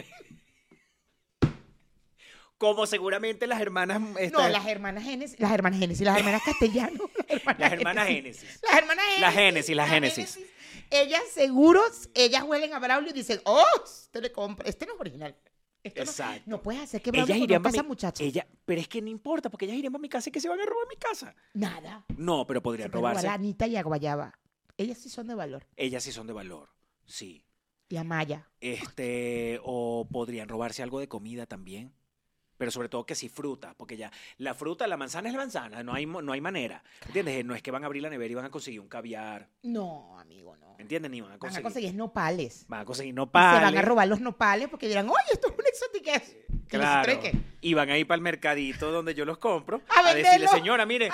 [2.57, 4.01] Como seguramente las hermanas...
[4.01, 7.11] No, las hermanas Génesis, las hermanas Génesis, las hermanas Castellanos.
[7.59, 8.61] Las hermanas Génesis.
[8.63, 9.21] Las hermanas Génesis.
[9.21, 10.39] La Génesis, la Génesis.
[10.91, 15.01] Ellas seguros, ellas huelen a Braulio y dicen, oh, este le compra, este no es
[15.01, 15.37] original.
[15.89, 16.43] Esto no- Exacto.
[16.47, 18.23] No, puedes hacer que Ellas irían a para mi, muchacha.
[18.25, 20.49] ella, pero es que no importa, porque ellas irían para mi casa y que se
[20.49, 21.35] van a robar mi casa.
[21.55, 22.05] Nada.
[22.17, 23.29] No, pero Se podrían robar robarse.
[23.29, 24.39] a Anita y a Guayaba.
[24.77, 25.67] Ellas sí son de valor.
[25.77, 26.69] Ellas sí son de valor,
[27.05, 27.45] sí.
[27.89, 28.49] Y a Maya.
[28.61, 31.93] Este, o podrían robarse algo de comida también.
[32.59, 35.83] Pero sobre todo que si fruta, porque ya la fruta, la manzana es la manzana,
[35.83, 36.83] no hay, no hay manera.
[37.07, 37.45] ¿Entiendes?
[37.45, 39.49] No es que van a abrir la nevera y van a conseguir un caviar.
[39.63, 40.77] No, amigo, no.
[40.79, 41.11] ¿Entiendes?
[41.11, 41.61] Ni van a Van conseguir.
[41.61, 42.65] a conseguir nopales.
[42.69, 43.61] Van a conseguir Y nopales.
[43.61, 46.37] Se van a robar los nopales porque dirán, oye, esto es una exotiquez.
[46.69, 47.13] ¿Que Claro.
[47.61, 50.85] Y van a ir para el mercadito donde yo los compro A a, decirle, señora,
[50.85, 51.09] mire,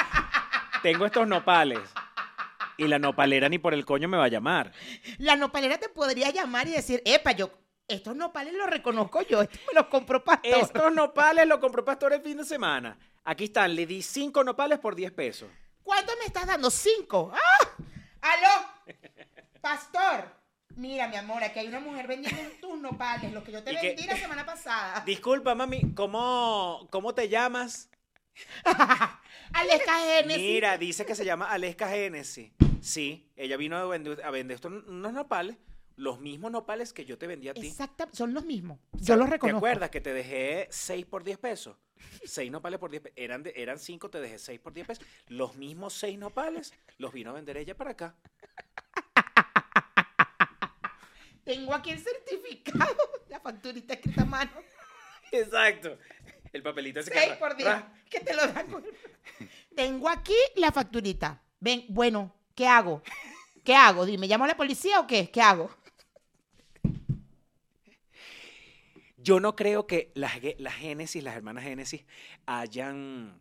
[0.82, 1.78] tengo estos nopales.
[2.76, 4.72] Y la nopalera ni por el coño me va a llamar.
[5.18, 7.50] La nopalera te podría llamar y decir, epa, yo,
[7.88, 10.54] estos nopales los reconozco yo, estos me los compró Pastor.
[10.54, 12.98] Estos nopales los compró Pastor el fin de semana.
[13.24, 15.48] Aquí están, le di cinco nopales por 10 pesos.
[15.82, 16.70] ¿Cuánto me estás dando?
[16.70, 17.32] Cinco.
[17.34, 17.84] ¡Ah!
[18.20, 18.94] ¡Aló!
[19.60, 20.44] Pastor.
[20.76, 24.04] Mira, mi amor, aquí hay una mujer vendiendo tus nopales, los que yo te vendí
[24.04, 25.00] la semana pasada.
[25.06, 27.90] Disculpa, mami, ¿cómo, cómo te llamas?
[29.52, 30.42] Aleska Genesis.
[30.42, 32.50] Mira, dice que se llama Aleska Genesis.
[32.80, 35.56] Sí, ella vino a vender, a vender estos unos nopales,
[35.96, 37.66] los mismos nopales que yo te vendí a ti.
[37.66, 38.78] Exacto, son los mismos.
[38.92, 39.58] Yo los ¿Te reconozco.
[39.58, 41.76] acuerdas que te dejé 6 por 10 pesos?
[42.24, 43.16] 6 nopales por 10 pesos.
[43.18, 45.04] Eran, de- eran 5, te dejé 6 por 10 pesos.
[45.28, 48.14] Los mismos 6 nopales los vino a vender ella para acá.
[51.44, 52.96] Tengo aquí el certificado,
[53.28, 54.50] la facturita escrita a mano.
[55.30, 55.98] Exacto.
[56.52, 57.68] El papelito ese que 6 ra- por 10.
[57.68, 58.84] ra- Que te lo dan con-
[59.74, 61.42] Tengo aquí la facturita.
[61.60, 63.02] Ven, bueno, ¿qué hago?
[63.62, 64.06] ¿Qué hago?
[64.06, 65.30] Dime, ¿llamo a la policía o qué?
[65.30, 65.70] ¿Qué hago?
[69.24, 72.04] Yo no creo que las, las Génesis, las hermanas Génesis,
[72.46, 73.40] hayan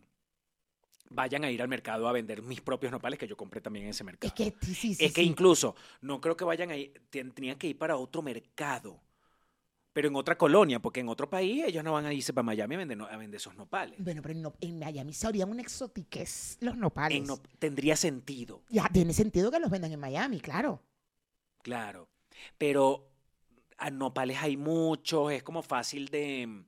[1.10, 3.90] vayan a ir al mercado a vender mis propios nopales que yo compré también en
[3.90, 4.34] ese mercado.
[4.34, 5.28] Es que sí, es que sí.
[5.28, 9.00] incluso no creo que vayan a ir, ten- tenían que ir para otro mercado,
[9.92, 12.74] pero en otra colonia, porque en otro país ellos no van a irse para Miami
[12.74, 14.02] a vender, a vender esos nopales.
[14.02, 17.18] Bueno, pero en, no- en Miami se harían un exotiquez los nopales.
[17.18, 20.82] En no- tendría sentido, Ya, tiene sentido que los vendan en Miami, claro.
[21.62, 22.08] claro.
[22.58, 23.13] Pero
[23.92, 26.64] nopales hay muchos, es como fácil de...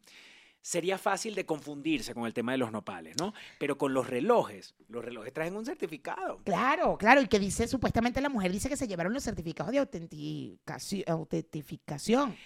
[0.61, 3.33] Sería fácil de confundirse con el tema de los nopales, ¿no?
[3.61, 6.41] Pero con los relojes, los relojes traen un certificado.
[6.45, 7.21] Claro, claro.
[7.21, 11.05] Y que dice, supuestamente la mujer dice que se llevaron los certificados de autenticación.
[11.07, 12.37] autentificación.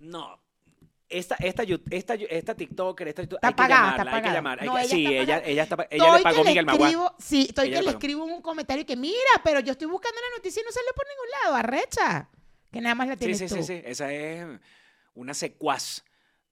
[0.00, 0.38] No.
[1.08, 4.34] Esta, esta, esta, esta TikToker, esta, Está hay que pagada, llamarla, está hay que pagada.
[4.34, 4.60] llamar.
[4.60, 6.86] hay No, que- ella sí, ella, ella, está, ella le pagó Miguel Maguá.
[6.88, 9.88] escribo, sí, estoy Ella que le le escribo un comentario que mira, pero yo estoy
[9.88, 12.28] buscando la noticia y no sale por ningún lado, arrecha.
[12.72, 13.54] Que nada más la Sí, tienes sí, tú.
[13.56, 13.82] sí, sí.
[13.84, 14.46] Esa es
[15.14, 16.02] una secuaz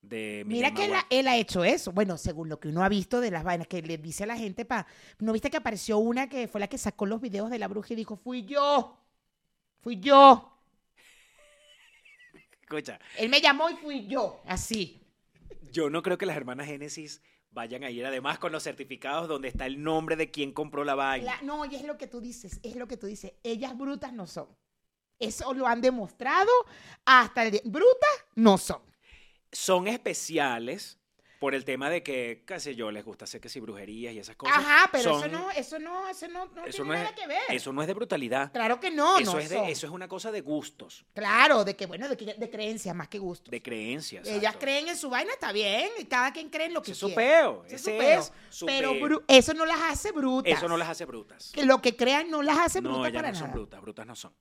[0.03, 1.93] de Miguel Mira que él ha hecho eso.
[1.93, 4.37] Bueno, según lo que uno ha visto de las vainas que le dice a la
[4.37, 4.87] gente, pa,
[5.19, 7.93] ¿no viste que apareció una que fue la que sacó los videos de la bruja
[7.93, 8.99] y dijo, fui yo?
[9.81, 10.59] Fui yo.
[12.63, 14.41] Escucha, Él me llamó y fui yo.
[14.47, 15.03] Así.
[15.73, 19.49] yo no creo que las hermanas Génesis vayan a ir además con los certificados donde
[19.49, 21.37] está el nombre de quien compró la vaina.
[21.37, 23.33] La- no, y es lo que tú dices, es lo que tú dices.
[23.43, 24.49] Ellas brutas no son.
[25.21, 26.51] Eso lo han demostrado
[27.05, 27.61] hasta el día.
[27.65, 28.81] Brutas no son.
[29.53, 30.97] Son especiales
[31.39, 34.19] por el tema de que, qué sé yo, les gusta hacer que si brujerías y
[34.19, 34.59] esas cosas.
[34.59, 37.15] Ajá, pero eso Son- no, eso no, eso no, no eso tiene no es- nada
[37.15, 37.41] que ver.
[37.49, 38.53] Eso no es de brutalidad.
[38.53, 39.65] Claro que no, eso, no es son.
[39.67, 42.95] de, eso es una cosa de gustos, Claro, de que bueno, de, que- de creencias
[42.95, 43.51] más que gusto.
[43.51, 44.27] de creencias.
[44.27, 44.59] Ellas exacto.
[44.61, 47.15] creen en su vaina, está bien, y cada quien cree en lo que es quiere.
[47.15, 47.65] peo.
[47.67, 48.21] Ese es Ese su peo.
[48.21, 49.23] es su Pero peo.
[49.27, 50.53] eso no las hace brutas.
[50.59, 51.51] Eso no las hace brutas.
[51.55, 53.55] Que lo que crean no las hace No, brutas ellas para no son nada.
[53.57, 54.35] brutas, brutas no son.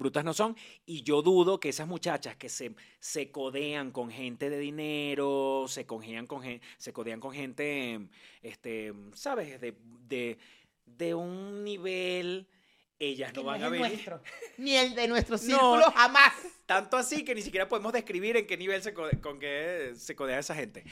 [0.00, 0.56] Brutas no son.
[0.86, 5.84] Y yo dudo que esas muchachas que se, se codean con gente de dinero, se
[5.86, 6.42] codean con,
[6.78, 8.00] se codean con gente,
[8.42, 9.60] este, ¿sabes?
[9.60, 9.76] De,
[10.08, 10.38] de,
[10.86, 12.48] de un nivel,
[12.98, 13.88] ellas Que no no van a el venir.
[13.90, 14.22] nuestro,
[14.56, 15.42] ni el de nuestro No.
[15.42, 16.32] círculo jamás.
[16.64, 20.16] Tanto así que ni siquiera podemos describir en qué nivel se code- con qué se
[20.16, 20.84] codea esa gente.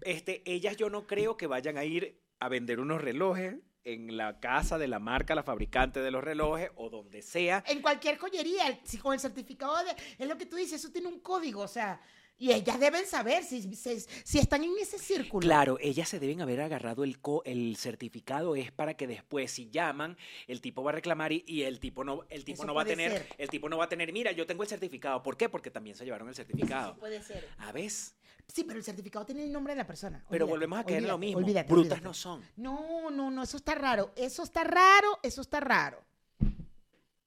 [0.00, 4.40] Este, ellas yo no creo que vayan a ir a vender unos relojes en la
[4.40, 7.62] casa de la marca, la fabricante de los relojes o donde sea.
[7.66, 9.90] En cualquier joyería, si con el certificado de.
[10.18, 12.00] Es lo que tú dices, eso tiene un código, o sea.
[12.36, 15.46] Y ellas deben saber si, si, si están en ese círculo.
[15.46, 19.70] Claro, ellas se deben haber agarrado el, co- el certificado es para que después si
[19.70, 20.16] llaman
[20.48, 22.82] el tipo va a reclamar y, y el tipo no el tipo Eso no va
[22.82, 23.28] a tener ser.
[23.38, 25.48] el tipo no va a tener mira yo tengo el certificado ¿por qué?
[25.48, 27.46] Porque también se llevaron el certificado puede ser.
[27.58, 28.16] a veces
[28.46, 30.24] Sí, pero el certificado tiene el nombre de la persona.
[30.28, 32.04] pero volvemos a caer en lo mismo olvídate, brutas olvídate.
[32.04, 34.12] no son No, no, no, eso está raro.
[34.16, 36.04] Eso está raro, eso está raro.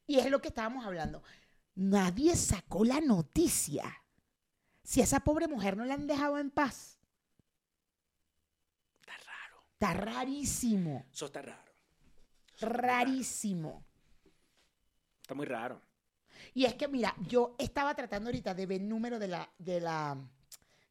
[0.06, 1.22] Y es lo que estábamos hablando.
[1.76, 4.04] Nadie sacó la noticia.
[4.84, 6.98] Si a esa pobre mujer no la han dejado en paz.
[9.02, 11.06] está raro Está rarísimo.
[11.12, 11.64] eso está Eso raro.
[12.62, 13.84] Rarísimo.
[15.22, 15.82] está muy raro
[16.54, 19.82] Y es que, mira, yo estaba tratando ahorita de ver el número de la, de
[19.82, 20.18] la,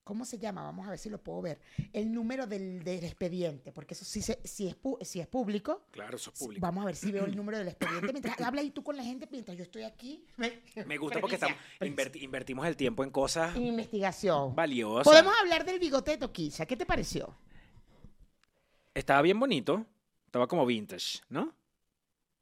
[0.07, 0.63] ¿cómo se llama?
[0.63, 1.59] Vamos a ver si lo puedo ver.
[1.93, 4.77] El número del, del expediente, porque eso sí, se, sí es,
[5.09, 5.83] sí es público.
[5.91, 8.13] claro eso es público Vamos a ver si veo el número del expediente.
[8.13, 10.25] Mientras habla ahí tú con la gente, mientras yo estoy aquí.
[10.87, 14.55] me gusta porque estamos, inverti- invertimos el tiempo en cosas Investigación.
[14.55, 16.65] valiosas Podemos hablar del bigote de Toquilla.
[16.67, 17.37] ¿Qué te pareció?
[18.95, 19.85] estaba bien bonito
[20.25, 21.53] estaba como vintage ¿no?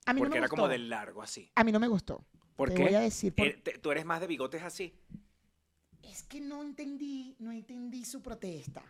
[0.06, 0.56] A mí porque no me era gustó.
[0.56, 2.24] como del largo así A mí no me gustó.
[2.56, 2.82] ¿por Te qué?
[2.84, 4.94] voy a decir por- Eh, tú eres más de bigotes así
[6.10, 8.82] Es que no entendí, no entendí su protesta.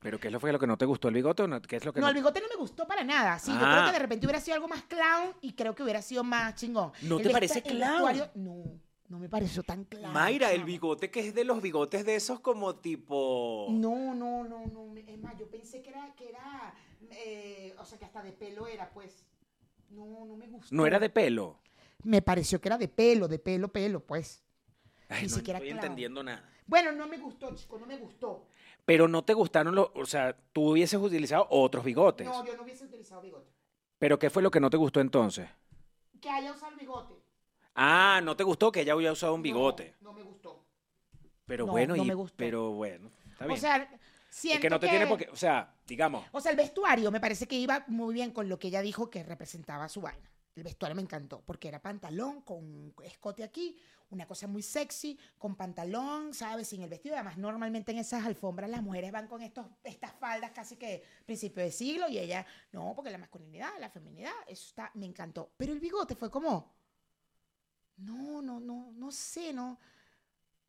[0.00, 1.60] ¿Pero qué es lo, fue lo que no te gustó el bigote o no?
[1.62, 3.38] ¿Qué es lo que No, no, el bigote no me gustó para nada.
[3.38, 3.72] Sí, yo Ah.
[3.72, 6.54] creo que de repente hubiera sido algo más clown y creo que hubiera sido más
[6.54, 6.92] chingón.
[7.02, 8.30] ¿No El te parece clown?
[8.34, 8.62] No,
[9.08, 10.12] no me pareció tan clown.
[10.12, 13.66] Mayra, el bigote que es de los bigotes de esos como tipo...
[13.70, 14.86] No, no, no, no.
[14.86, 16.74] me- Es más, yo pensé que era, que era,
[17.10, 19.24] eh, o sea, que hasta de pelo era, pues.
[19.90, 20.74] No, no me gustó.
[20.74, 21.58] No era de pelo.
[22.02, 24.42] Me pareció que era de pelo, de pelo, pelo, pues.
[25.08, 26.42] Ay, Ni no siquiera estoy entendiendo nada.
[26.66, 28.46] Bueno, no me gustó, chico, no me gustó.
[28.84, 29.90] Pero no te gustaron los...
[29.94, 32.26] O sea, tú hubieses utilizado otros bigotes.
[32.26, 33.50] No, yo no hubiese utilizado bigote.
[33.98, 35.48] ¿Pero qué fue lo que no te gustó entonces?
[36.20, 37.14] Que haya usado el bigote.
[37.74, 39.94] Ah, no te gustó que ella hubiera usado un bigote.
[40.00, 40.64] No, me gustó.
[41.46, 42.36] Pero No, bueno, no y- me gustó.
[42.36, 43.56] pero bueno, está bien.
[43.58, 43.88] O sea, es
[44.28, 47.20] siento que no te tiene por qué, o sea, digamos, O sea, el vestuario me
[47.20, 50.28] parece que iba muy bien con lo que ella dijo que representaba su vaina.
[50.56, 55.54] El vestuario me encantó, porque era pantalón con escote aquí, una cosa muy sexy, con
[55.54, 56.68] pantalón, ¿sabes?
[56.68, 57.14] Sin el vestido.
[57.14, 61.62] Además, normalmente en esas alfombras las mujeres van con estos, estas faldas casi que principio
[61.62, 65.52] de siglo y ella, no, porque la masculinidad, la feminidad, eso está, me encantó.
[65.58, 66.74] Pero el bigote fue como,
[67.98, 69.78] no, no, no, no sé, no.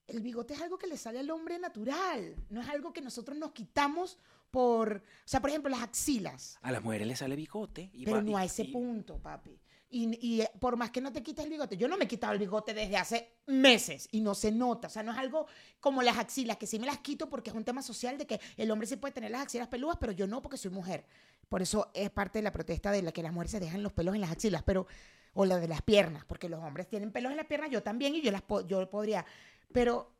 [0.05, 3.37] El bigote es algo que le sale al hombre natural, no es algo que nosotros
[3.37, 4.17] nos quitamos
[4.51, 6.57] por, o sea, por ejemplo, las axilas.
[6.61, 7.89] a las mujeres les sale bigote.
[7.93, 9.59] Y Pero va- no y- a ese y- punto, papi.
[9.89, 12.33] Y, eh, por más que no te quites el bigote, yo no me he quitado
[12.33, 14.87] el bigote desde hace meses y no se nota.
[14.87, 15.47] O sea, no es algo
[15.79, 18.39] como las axilas, que sí me las quito porque es un tema social de que
[18.57, 21.05] el hombre sí puede tener las axilas peludas, pero yo no porque soy mujer.
[21.47, 23.93] Por eso es parte de la protesta de la que las mujeres se dejan los
[23.93, 24.87] pelos en las axilas, pero
[25.33, 28.13] o la de las piernas, porque los hombres tienen pelos en las piernas, yo también
[28.15, 29.25] y yo las po- yo podría,
[29.71, 30.11] pero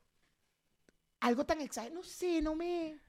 [1.20, 3.00] algo tan exagerado, no sé, no me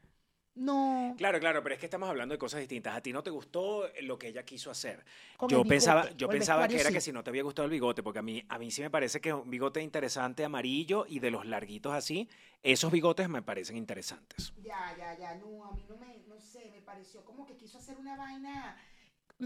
[0.58, 1.14] no.
[1.16, 2.96] Claro, claro, pero es que estamos hablando de cosas distintas.
[2.96, 5.04] A ti no te gustó lo que ella quiso hacer.
[5.36, 6.94] Con yo pensaba, yo pensaba que era sí.
[6.94, 8.90] que si no te había gustado el bigote, porque a mí, a mí sí me
[8.90, 12.28] parece que es un bigote interesante amarillo y de los larguitos así,
[12.62, 14.52] esos bigotes me parecen interesantes.
[14.62, 17.78] Ya, ya, ya, no, a mí no me, no sé, me pareció como que quiso
[17.78, 18.76] hacer una vaina.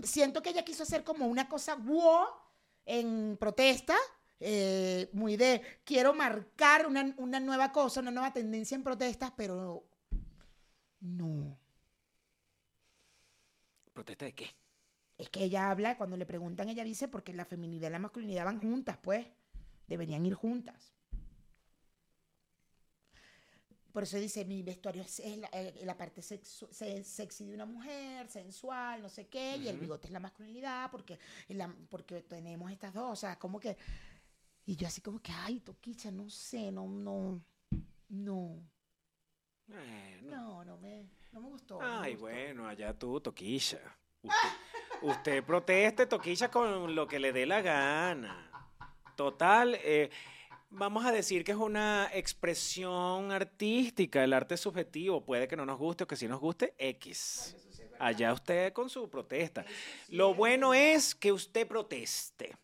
[0.02, 2.26] Siento que ella quiso hacer como una cosa wow
[2.86, 3.96] en protesta,
[4.40, 9.84] eh, muy de quiero marcar una, una nueva cosa, una nueva tendencia en protestas, pero
[11.02, 11.58] no.
[13.92, 14.46] ¿Protesta de qué?
[15.18, 18.44] Es que ella habla, cuando le preguntan, ella dice porque la feminidad y la masculinidad
[18.46, 19.26] van juntas, pues.
[19.86, 20.94] Deberían ir juntas.
[23.92, 25.50] Por eso dice, mi vestuario es, es la,
[25.84, 30.12] la parte sexu- sexy de una mujer, sensual, no sé qué, y el bigote es
[30.12, 33.76] la masculinidad, porque, la- porque tenemos estas dos, o sea, como que...
[34.64, 37.44] Y yo así como que, ay, Toquicha, no sé, no, no,
[38.08, 38.62] no,
[39.72, 40.36] Bueno.
[40.36, 41.78] no, no me, no me gustó.
[41.78, 42.26] me Ay, gustó.
[42.26, 43.80] bueno, allá tú, Toquilla.
[44.22, 44.48] Usted,
[45.02, 48.50] usted proteste, Toquilla, con lo que le dé la gana.
[49.16, 50.10] Total, eh,
[50.70, 55.66] vamos a decir que es una expresión artística, el arte es subjetivo, puede que no
[55.66, 57.56] nos guste o que sí nos guste, X.
[57.98, 59.64] Allá usted con su protesta.
[60.08, 62.56] Lo bueno es que usted proteste.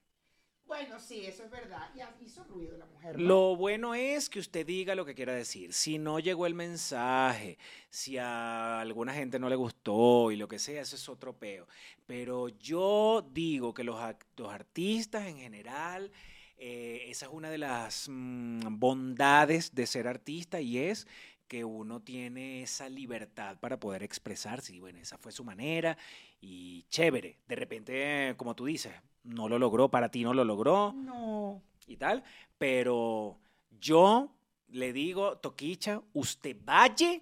[0.69, 1.89] Bueno, sí, eso es verdad.
[1.95, 3.19] Y hizo ruido la mujer.
[3.19, 5.73] Lo bueno es que usted diga lo que quiera decir.
[5.73, 7.57] Si no llegó el mensaje,
[7.89, 11.67] si a alguna gente no le gustó y lo que sea, eso es otro peo.
[12.07, 16.13] Pero yo digo que los artistas en general,
[16.59, 21.07] eh, esa es una de las mm, bondades de ser artista y es
[21.49, 24.75] que uno tiene esa libertad para poder expresarse.
[24.75, 25.97] Y bueno, esa fue su manera
[26.43, 27.39] y chévere.
[27.49, 28.93] De repente, como tú dices,
[29.29, 31.63] no lo logró, para ti no lo logró No.
[31.87, 32.25] y tal,
[32.59, 33.39] pero
[33.71, 34.35] yo
[34.69, 37.21] le digo, Toquicha, usted vaya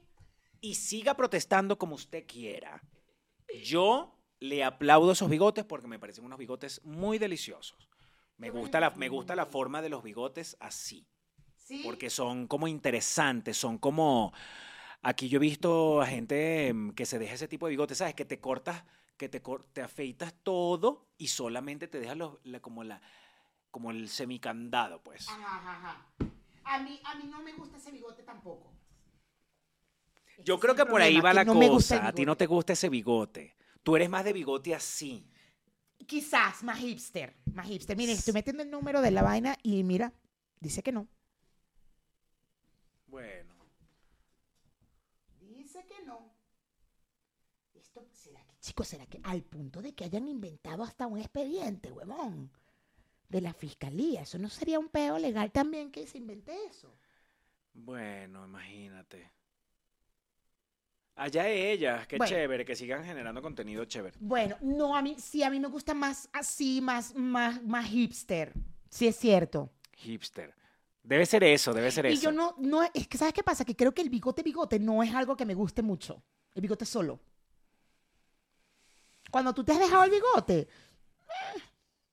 [0.60, 2.82] y siga protestando como usted quiera.
[3.64, 7.88] Yo le aplaudo esos bigotes porque me parecen unos bigotes muy deliciosos.
[8.36, 11.06] Me gusta la, me gusta la forma de los bigotes así,
[11.56, 11.82] Sí.
[11.84, 14.32] porque son como interesantes, son como...
[15.02, 18.14] Aquí yo he visto a gente em, que se deja ese tipo de bigotes, ¿sabes?
[18.14, 18.84] Que te cortas,
[19.16, 19.42] que te,
[19.72, 23.00] te afeitas todo y solamente te dejas los, la- como, la,
[23.70, 25.28] como el semicandado, pues.
[25.28, 26.06] Ajá, ajá, ajá.
[26.64, 28.72] A mí, a mí no me gusta ese bigote tampoco.
[30.36, 32.06] Es Yo creo que por ahí va la no cosa.
[32.06, 33.56] A ti no te gusta ese bigote.
[33.82, 35.30] Tú eres más de bigote así.
[36.06, 37.96] Quizás más hipster, más hipster.
[37.96, 40.12] Miren, estoy metiendo el número de la vaina y mira,
[40.60, 41.08] dice que no.
[43.06, 43.54] Bueno.
[45.40, 46.34] Dice que no.
[47.74, 51.90] Esto, ¿será que, chicos, será que al punto de que hayan inventado hasta un expediente,
[51.92, 52.50] huevón?
[53.28, 54.22] De la fiscalía.
[54.22, 56.90] Eso no sería un peo legal también que se invente eso.
[57.74, 59.30] Bueno, imagínate.
[61.14, 62.28] Allá ellas, qué Bueno.
[62.30, 64.16] chévere, que sigan generando contenido chévere.
[64.20, 68.52] Bueno, no, a mí sí, a mí me gusta más así, más, más, más hipster.
[68.90, 69.70] Sí es cierto.
[69.96, 70.54] Hipster.
[71.02, 72.24] Debe ser eso, debe ser Y eso.
[72.24, 73.64] yo no, no, es que ¿sabes qué pasa?
[73.64, 76.22] Que creo que el bigote bigote no es algo que me guste mucho.
[76.54, 77.20] El bigote solo.
[79.36, 80.66] Cuando tú te has dejado el bigote,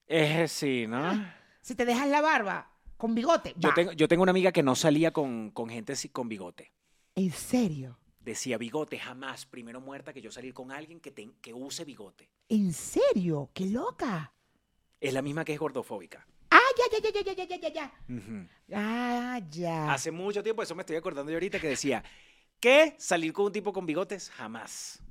[0.06, 1.26] Es sí, ¿no?
[1.62, 3.74] si te dejas la barba con bigote, Yo va.
[3.74, 6.74] tengo, yo tengo una amiga que no salía con, con gente con bigote.
[7.16, 7.98] ¿En serio?
[8.20, 12.30] Decía bigote, jamás, primero muerta que yo salir con alguien que, que use bigote.
[12.50, 13.50] ¿En serio?
[13.54, 14.34] ¡Qué loca!
[15.00, 16.28] Es la misma que es gordofóbica.
[16.52, 17.94] Ah, ya, ya, ya, ya, ya, ya, ya, ya.
[18.10, 18.50] Ujú.
[18.74, 19.94] Ah, ya.
[19.94, 22.04] Hace mucho tiempo, eso me estoy acordando yo ahorita, que decía,
[22.60, 22.96] ¿qué?
[22.98, 25.02] Salir con un tipo con bigotes, jamás.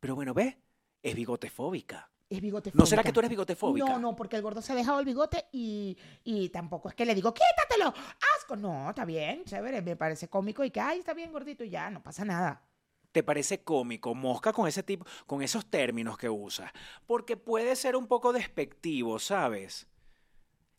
[0.00, 0.56] Pero bueno, ¿ves?
[1.02, 2.10] Es bigotefóbica.
[2.28, 3.86] Es bigote ¿No será que tú eres bigotefóbica?
[3.86, 7.06] No, no, porque el gordo se ha dejado el bigote y, y tampoco es que
[7.06, 7.94] le digo, quítatelo,
[8.36, 8.56] asco.
[8.56, 11.88] No, está bien, chévere, me parece cómico y que, ay, está bien gordito y ya,
[11.88, 12.64] no pasa nada.
[13.12, 16.72] ¿Te parece cómico, mosca, con ese tipo, con esos términos que usas?
[17.06, 19.86] Porque puede ser un poco despectivo, ¿sabes?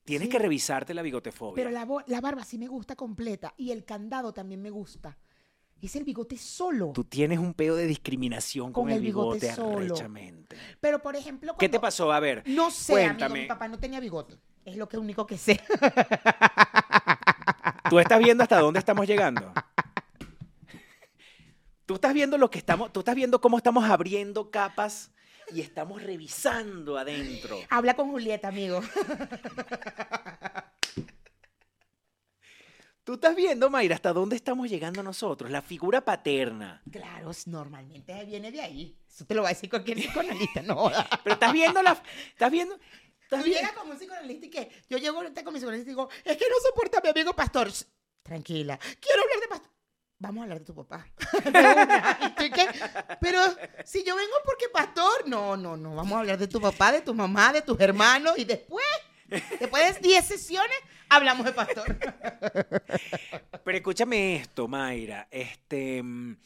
[0.03, 0.31] Tienes Sí.
[0.33, 1.55] que revisarte la bigotefobia.
[1.55, 5.17] Pero la, la barba sí me gusta completa y el candado también me gusta.
[5.81, 6.91] Es el bigote solo.
[6.93, 9.77] Tú tienes un peo de discriminación con, Con el el bigote bigote, solo.
[9.77, 10.55] arrechamente.
[10.81, 12.11] Pero, por ejemplo, ¿Qué te pasó?
[12.11, 14.37] A ver, No sé, amigo, mi papá no tenía bigote.
[14.65, 15.61] Es lo que único que sé.
[17.89, 19.53] ¿tú estás viendo hasta dónde estamos llegando?
[21.85, 25.11] Tú estás viendo lo que estamos, tú estás viendo cómo estamos abriendo capas
[25.53, 27.57] y estamos revisando adentro.
[27.69, 28.81] Habla con Julieta, amigo.
[33.07, 36.81] Tú estás viendo, Mayra, hasta dónde estamos llegando nosotros, la figura paterna.
[36.91, 38.99] Claro, normalmente viene de ahí.
[39.09, 40.91] Eso te lo va a decir cualquier psicoanalista, no.
[41.23, 42.77] Pero estás viendo la, estás viendo,
[43.21, 45.93] estás Tú llegas como un psicoanalista y que yo llego ahorita con mi psicoanalista y
[45.93, 47.71] digo, es que no soporta a mi amigo pastor.
[48.23, 49.71] Tranquila, quiero hablar de pastor.
[50.19, 51.07] Vamos a hablar de tu papá.
[53.21, 53.39] Pero
[53.85, 55.95] si yo vengo porque pastor, no, no, no.
[55.95, 58.85] Vamos a hablar de tu papá, de tu mamá, de tus hermanos y después,
[59.27, 60.77] después de 10 sesiones,
[61.09, 61.97] hablamos de pastor.
[63.63, 65.27] Pero escúchame esto, Mayra.
[65.29, 66.37] Este, mm,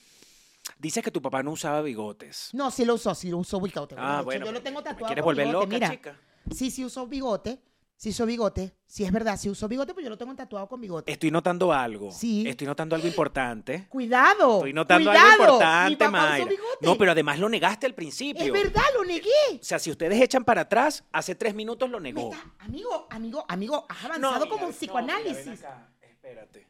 [0.80, 2.50] dices que tu papá no usaba bigotes.
[2.54, 3.96] No, sí lo usó, sí lo usó bigote.
[3.98, 4.46] Ah, bueno.
[4.46, 5.08] yo lo tengo ¿me tatuado.
[5.08, 5.90] ¿Quieres volver bigote, loca, mira.
[5.92, 6.20] chica?
[6.54, 7.60] Sí, sí usó bigote.
[8.02, 8.74] Sí usó bigote.
[8.88, 11.12] Sí, es verdad, sí usó bigote, pues yo lo tengo tatuado con bigote.
[11.12, 12.12] Estoy notando algo.
[12.12, 12.44] Sí.
[12.48, 13.86] Estoy notando algo importante.
[13.90, 14.56] Cuidado.
[14.56, 15.30] Estoy notando cuidado.
[15.30, 16.50] algo importante, Mayra.
[16.82, 18.44] No, pero además lo negaste al principio.
[18.44, 19.30] Es verdad, lo negué.
[19.54, 22.32] O sea, si ustedes echan para atrás, hace tres minutos lo negó.
[22.34, 25.64] está- amigo, amigo, amigo, has avanzado como un psicoanálisis.
[26.02, 26.66] Espérate.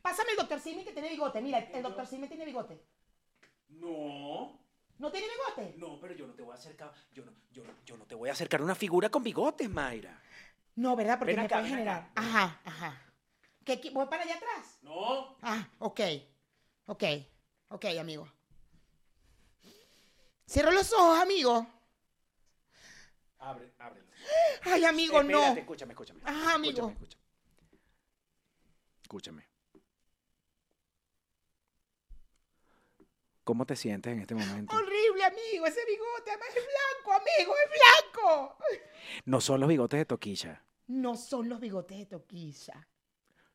[0.00, 1.40] Pásame el doctor Simi que tiene bigote.
[1.40, 2.80] Mira, el doctor Simi tiene bigote.
[3.68, 4.60] No.
[4.98, 5.74] ¿No tiene bigote?
[5.78, 8.14] No, pero yo no te voy a acercar, yo no, yo, no- yo no te
[8.14, 10.22] voy a acercar una figura con bigotes, Mayra.
[10.74, 11.18] No, ¿verdad?
[11.18, 11.96] Porque Ven me acá, puede generar.
[11.98, 12.12] acá.
[12.16, 13.02] Ajá, ajá.
[13.64, 14.78] ¿Qué, qué- ¿Voy para allá atrás?
[14.82, 15.36] No.
[15.42, 16.00] Ah, ok.
[16.86, 17.04] Ok.
[17.68, 18.28] Ok, amigo.
[20.46, 21.66] Cierro los ojos, amigo.
[23.38, 24.06] Abre, ábrelo.
[24.64, 25.60] Ay, amigo, Espérate, no.
[25.60, 26.20] Escúchame, escúchame.
[26.24, 26.88] Ajá, amigo.
[26.88, 27.22] Escúchame, escúchame.
[29.02, 29.51] Escúchame.
[33.44, 34.74] ¿Cómo te sientes en este momento?
[34.76, 35.66] Horrible, amigo.
[35.66, 37.70] Ese bigote, además es blanco, amigo, es
[38.12, 38.56] blanco.
[39.24, 40.64] No son los bigotes de Toquilla.
[40.86, 42.88] No son los bigotes de Toquilla.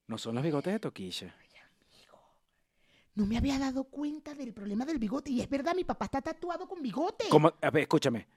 [0.07, 1.35] No son los bigotes de Toquilla.
[3.15, 5.31] No me había dado cuenta del problema del bigote.
[5.31, 7.25] Y es verdad, mi papá está tatuado con bigote.
[7.29, 7.51] ¿Cómo?
[7.61, 8.27] A ver, escúchame.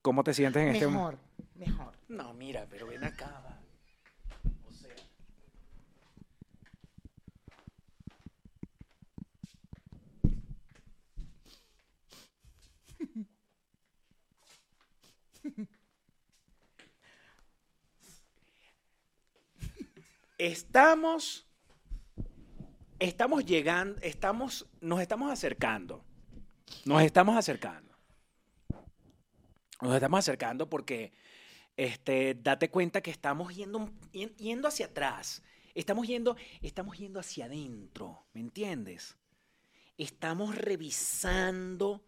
[0.00, 1.22] ¿Cómo te sientes en este momento?
[1.54, 1.98] Mejor, mejor.
[2.08, 3.41] No, mira, pero ven acá.
[20.42, 21.46] Estamos,
[22.98, 26.04] estamos llegando, estamos, nos estamos acercando.
[26.84, 27.96] Nos estamos acercando.
[29.80, 31.12] Nos estamos acercando porque
[31.76, 35.44] este, date cuenta que estamos yendo, yendo hacia atrás.
[35.76, 39.16] Estamos yendo, estamos yendo hacia adentro, ¿me entiendes?
[39.96, 42.04] Estamos revisando,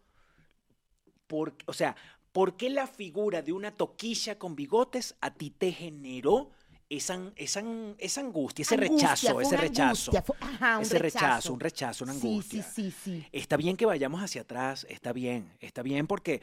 [1.25, 1.95] por, o sea,
[2.33, 6.51] ¿por qué la figura de una toquilla con bigotes a ti te generó
[6.89, 7.63] esa, esa,
[7.97, 10.11] esa angustia, ese Angustia, rechazo, ese rechazo?
[10.11, 12.63] angustia, fue- ajá, un ese rechazo, un rechazo, una angustia.
[12.63, 13.27] Sí, sí, sí.
[13.31, 16.41] Está bien que vayamos hacia atrás, está bien, está bien porque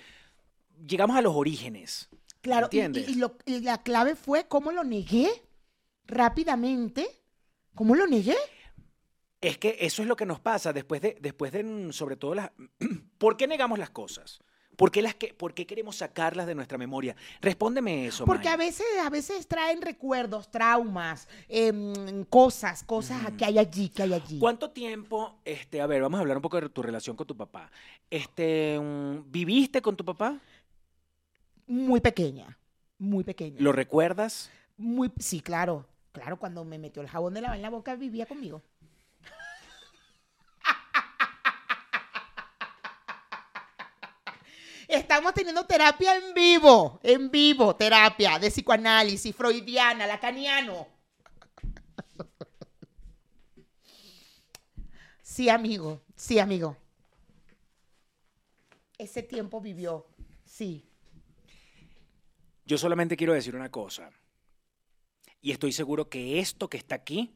[0.86, 2.08] llegamos a los orígenes.
[2.40, 3.08] Claro, y- y, ¿Entiendes?
[3.10, 5.30] y lo- y la clave fue cómo lo negué
[6.06, 7.06] rápidamente.
[7.74, 8.36] ¿Cómo lo negué?
[9.40, 12.34] Es que eso es lo que nos pasa después de, después de mm, sobre todo
[12.34, 12.50] las...
[13.18, 14.40] ¿Por qué negamos las cosas?
[14.82, 17.14] ¿Por qué, las que, ¿Por qué queremos sacarlas de nuestra memoria?
[17.40, 23.60] Respóndeme eso, Porque a veces, a veces traen recuerdos, traumas, em, cosas, cosas que hay
[23.60, 24.40] allí, que hay allí.
[24.40, 27.36] ¿Cuánto tiempo, este, a ver, vamos a hablar un poco de tu relación con tu
[27.36, 27.70] papá.
[28.10, 30.40] Este, mm, ¿Viviste con tu papá?
[31.68, 32.58] Muy pequeña,
[32.98, 33.60] muy pequeña.
[33.60, 34.50] ¿Lo recuerdas?
[34.76, 35.86] Muy, sí, claro.
[36.10, 38.62] Claro, cuando me metió el jabón de lava en la boca, vivía conmigo.
[44.88, 50.88] Estamos teniendo terapia en vivo, en vivo, terapia de psicoanálisis, freudiana, lacaniano.
[55.22, 56.76] Sí, amigo, sí, amigo.
[58.98, 60.06] Ese tiempo vivió,
[60.44, 60.86] sí.
[62.66, 64.10] Yo solamente quiero decir una cosa.
[65.40, 67.34] Y estoy seguro que esto que está aquí,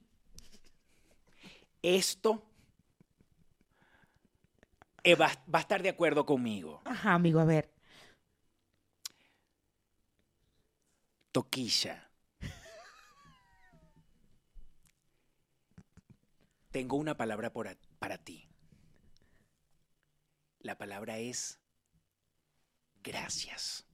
[1.82, 2.42] esto
[5.06, 6.82] eh, va, va a estar de acuerdo conmigo.
[6.84, 7.72] Ajá, amigo, a ver.
[11.32, 12.10] Toquilla.
[16.70, 18.48] Tengo una palabra por a- para ti.
[20.60, 21.60] La palabra es
[23.02, 23.86] gracias.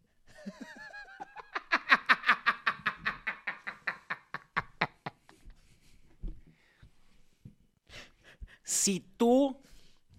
[8.64, 9.60] Si tú,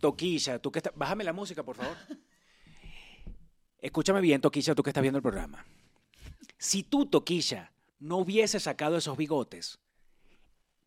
[0.03, 0.91] Toquilla, tú que estás...
[0.97, 1.95] Bájame la música, por favor.
[3.79, 5.65] Escúchame bien, Toquilla, tú que estás viendo el programa.
[6.57, 9.79] Si tú, Toquilla, no hubiese sacado esos bigotes,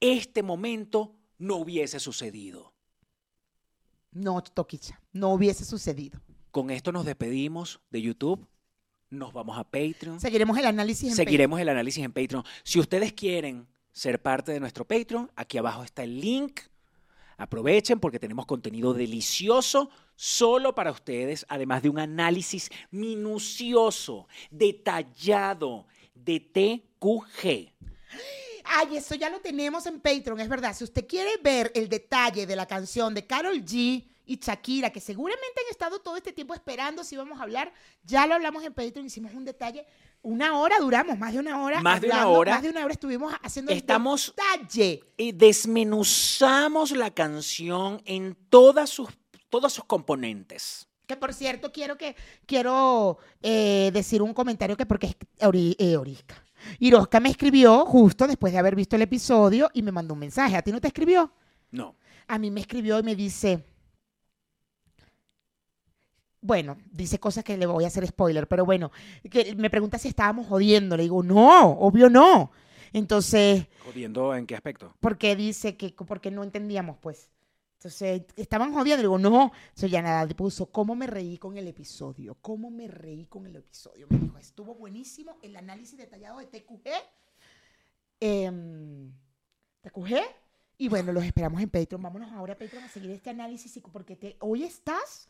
[0.01, 2.75] este momento no hubiese sucedido.
[4.13, 6.21] No, Toquicha, no hubiese sucedido.
[6.51, 8.47] Con esto nos despedimos de YouTube.
[9.09, 10.21] Nos vamos a Patreon.
[10.21, 12.45] Seguiremos el análisis en Seguiremos el análisis en Patreon.
[12.65, 16.61] Si ustedes quieren ser parte de nuestro Patreon, aquí abajo está el link.
[17.37, 26.41] Aprovechen porque tenemos contenido delicioso solo para ustedes, además de un análisis minucioso, detallado de
[26.41, 27.73] TQG.
[28.65, 30.75] Ay, eso ya lo tenemos en Patreon, es verdad.
[30.75, 35.01] Si usted quiere ver el detalle de la canción de Carol G y Shakira, que
[35.01, 37.73] seguramente han estado todo este tiempo esperando si vamos a hablar,
[38.03, 39.87] ya lo hablamos en Patreon, hicimos un detalle.
[40.23, 41.81] Una hora duramos, más de una hora.
[41.81, 42.53] Más de una hora.
[42.55, 45.05] Más de una hora estuvimos haciendo Estamos- detalle.
[45.17, 49.09] Y desmenuzamos la canción en todas sus,
[49.49, 50.89] todos sus componentes.
[51.07, 52.17] Que por cierto, quiero que
[52.47, 55.17] quiero eh, decir un comentario que porque es
[55.47, 56.43] Ori- eh, Orisca.
[57.21, 60.57] Me escribió justo después de haber visto el episodio y me mandó un mensaje.
[60.57, 61.33] ¿A ti no te escribió?
[61.71, 61.95] No.
[62.29, 63.65] a mí me escribió y me dice,
[66.47, 68.93] bueno, dice cosas que le voy a hacer spoiler, pero bueno,
[69.29, 70.97] que me pregunta si estábamos jodiendo.
[70.97, 72.53] Le digo, no, obvio no.
[72.93, 74.95] Entonces, Jodiendo en qué aspecto.
[75.01, 77.31] ¿por qué dice que, porque no entendíamos, pues?
[77.79, 79.03] Entonces, estaban jodiendo.
[79.03, 79.53] Le digo, no.
[79.69, 82.37] Entonces ya nada, puso, ¿cómo me reí con el episodio?
[82.41, 84.07] ¿Cómo me reí con el episodio?
[84.09, 86.89] Me dijo, estuvo buenísimo el análisis detallado de TQG.
[88.21, 89.13] Em,
[89.83, 90.15] TQG.
[90.79, 92.03] Y bueno, los esperamos en Patreon.
[92.03, 95.29] Vámonos ahora a Patreon a seguir este análisis porque te, hoy estás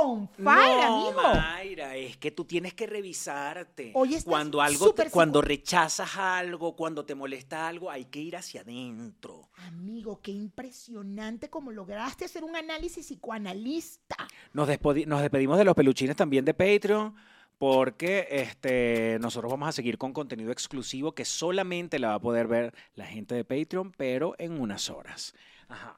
[0.00, 1.22] on fire, no, amigo.
[1.22, 3.92] Mayra, es que tú tienes que revisarte.
[3.94, 8.36] Hoy estás cuando algo, te- cuando rechazas algo, cuando te molesta algo, hay que ir
[8.36, 9.50] hacia adentro.
[9.66, 14.16] Amigo, qué impresionante como lograste hacer un análisis psicoanalista.
[14.52, 14.68] Nos,
[15.06, 17.14] nos despedimos de los peluchines también de Patreon.
[17.58, 22.46] Porque este, nosotros vamos a seguir con contenido exclusivo que solamente la va a poder
[22.46, 25.34] ver la gente de Patreon, pero en unas horas.
[25.66, 25.96] Ajá.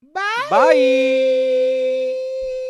[0.00, 0.50] Bye.
[0.50, 2.61] Bye.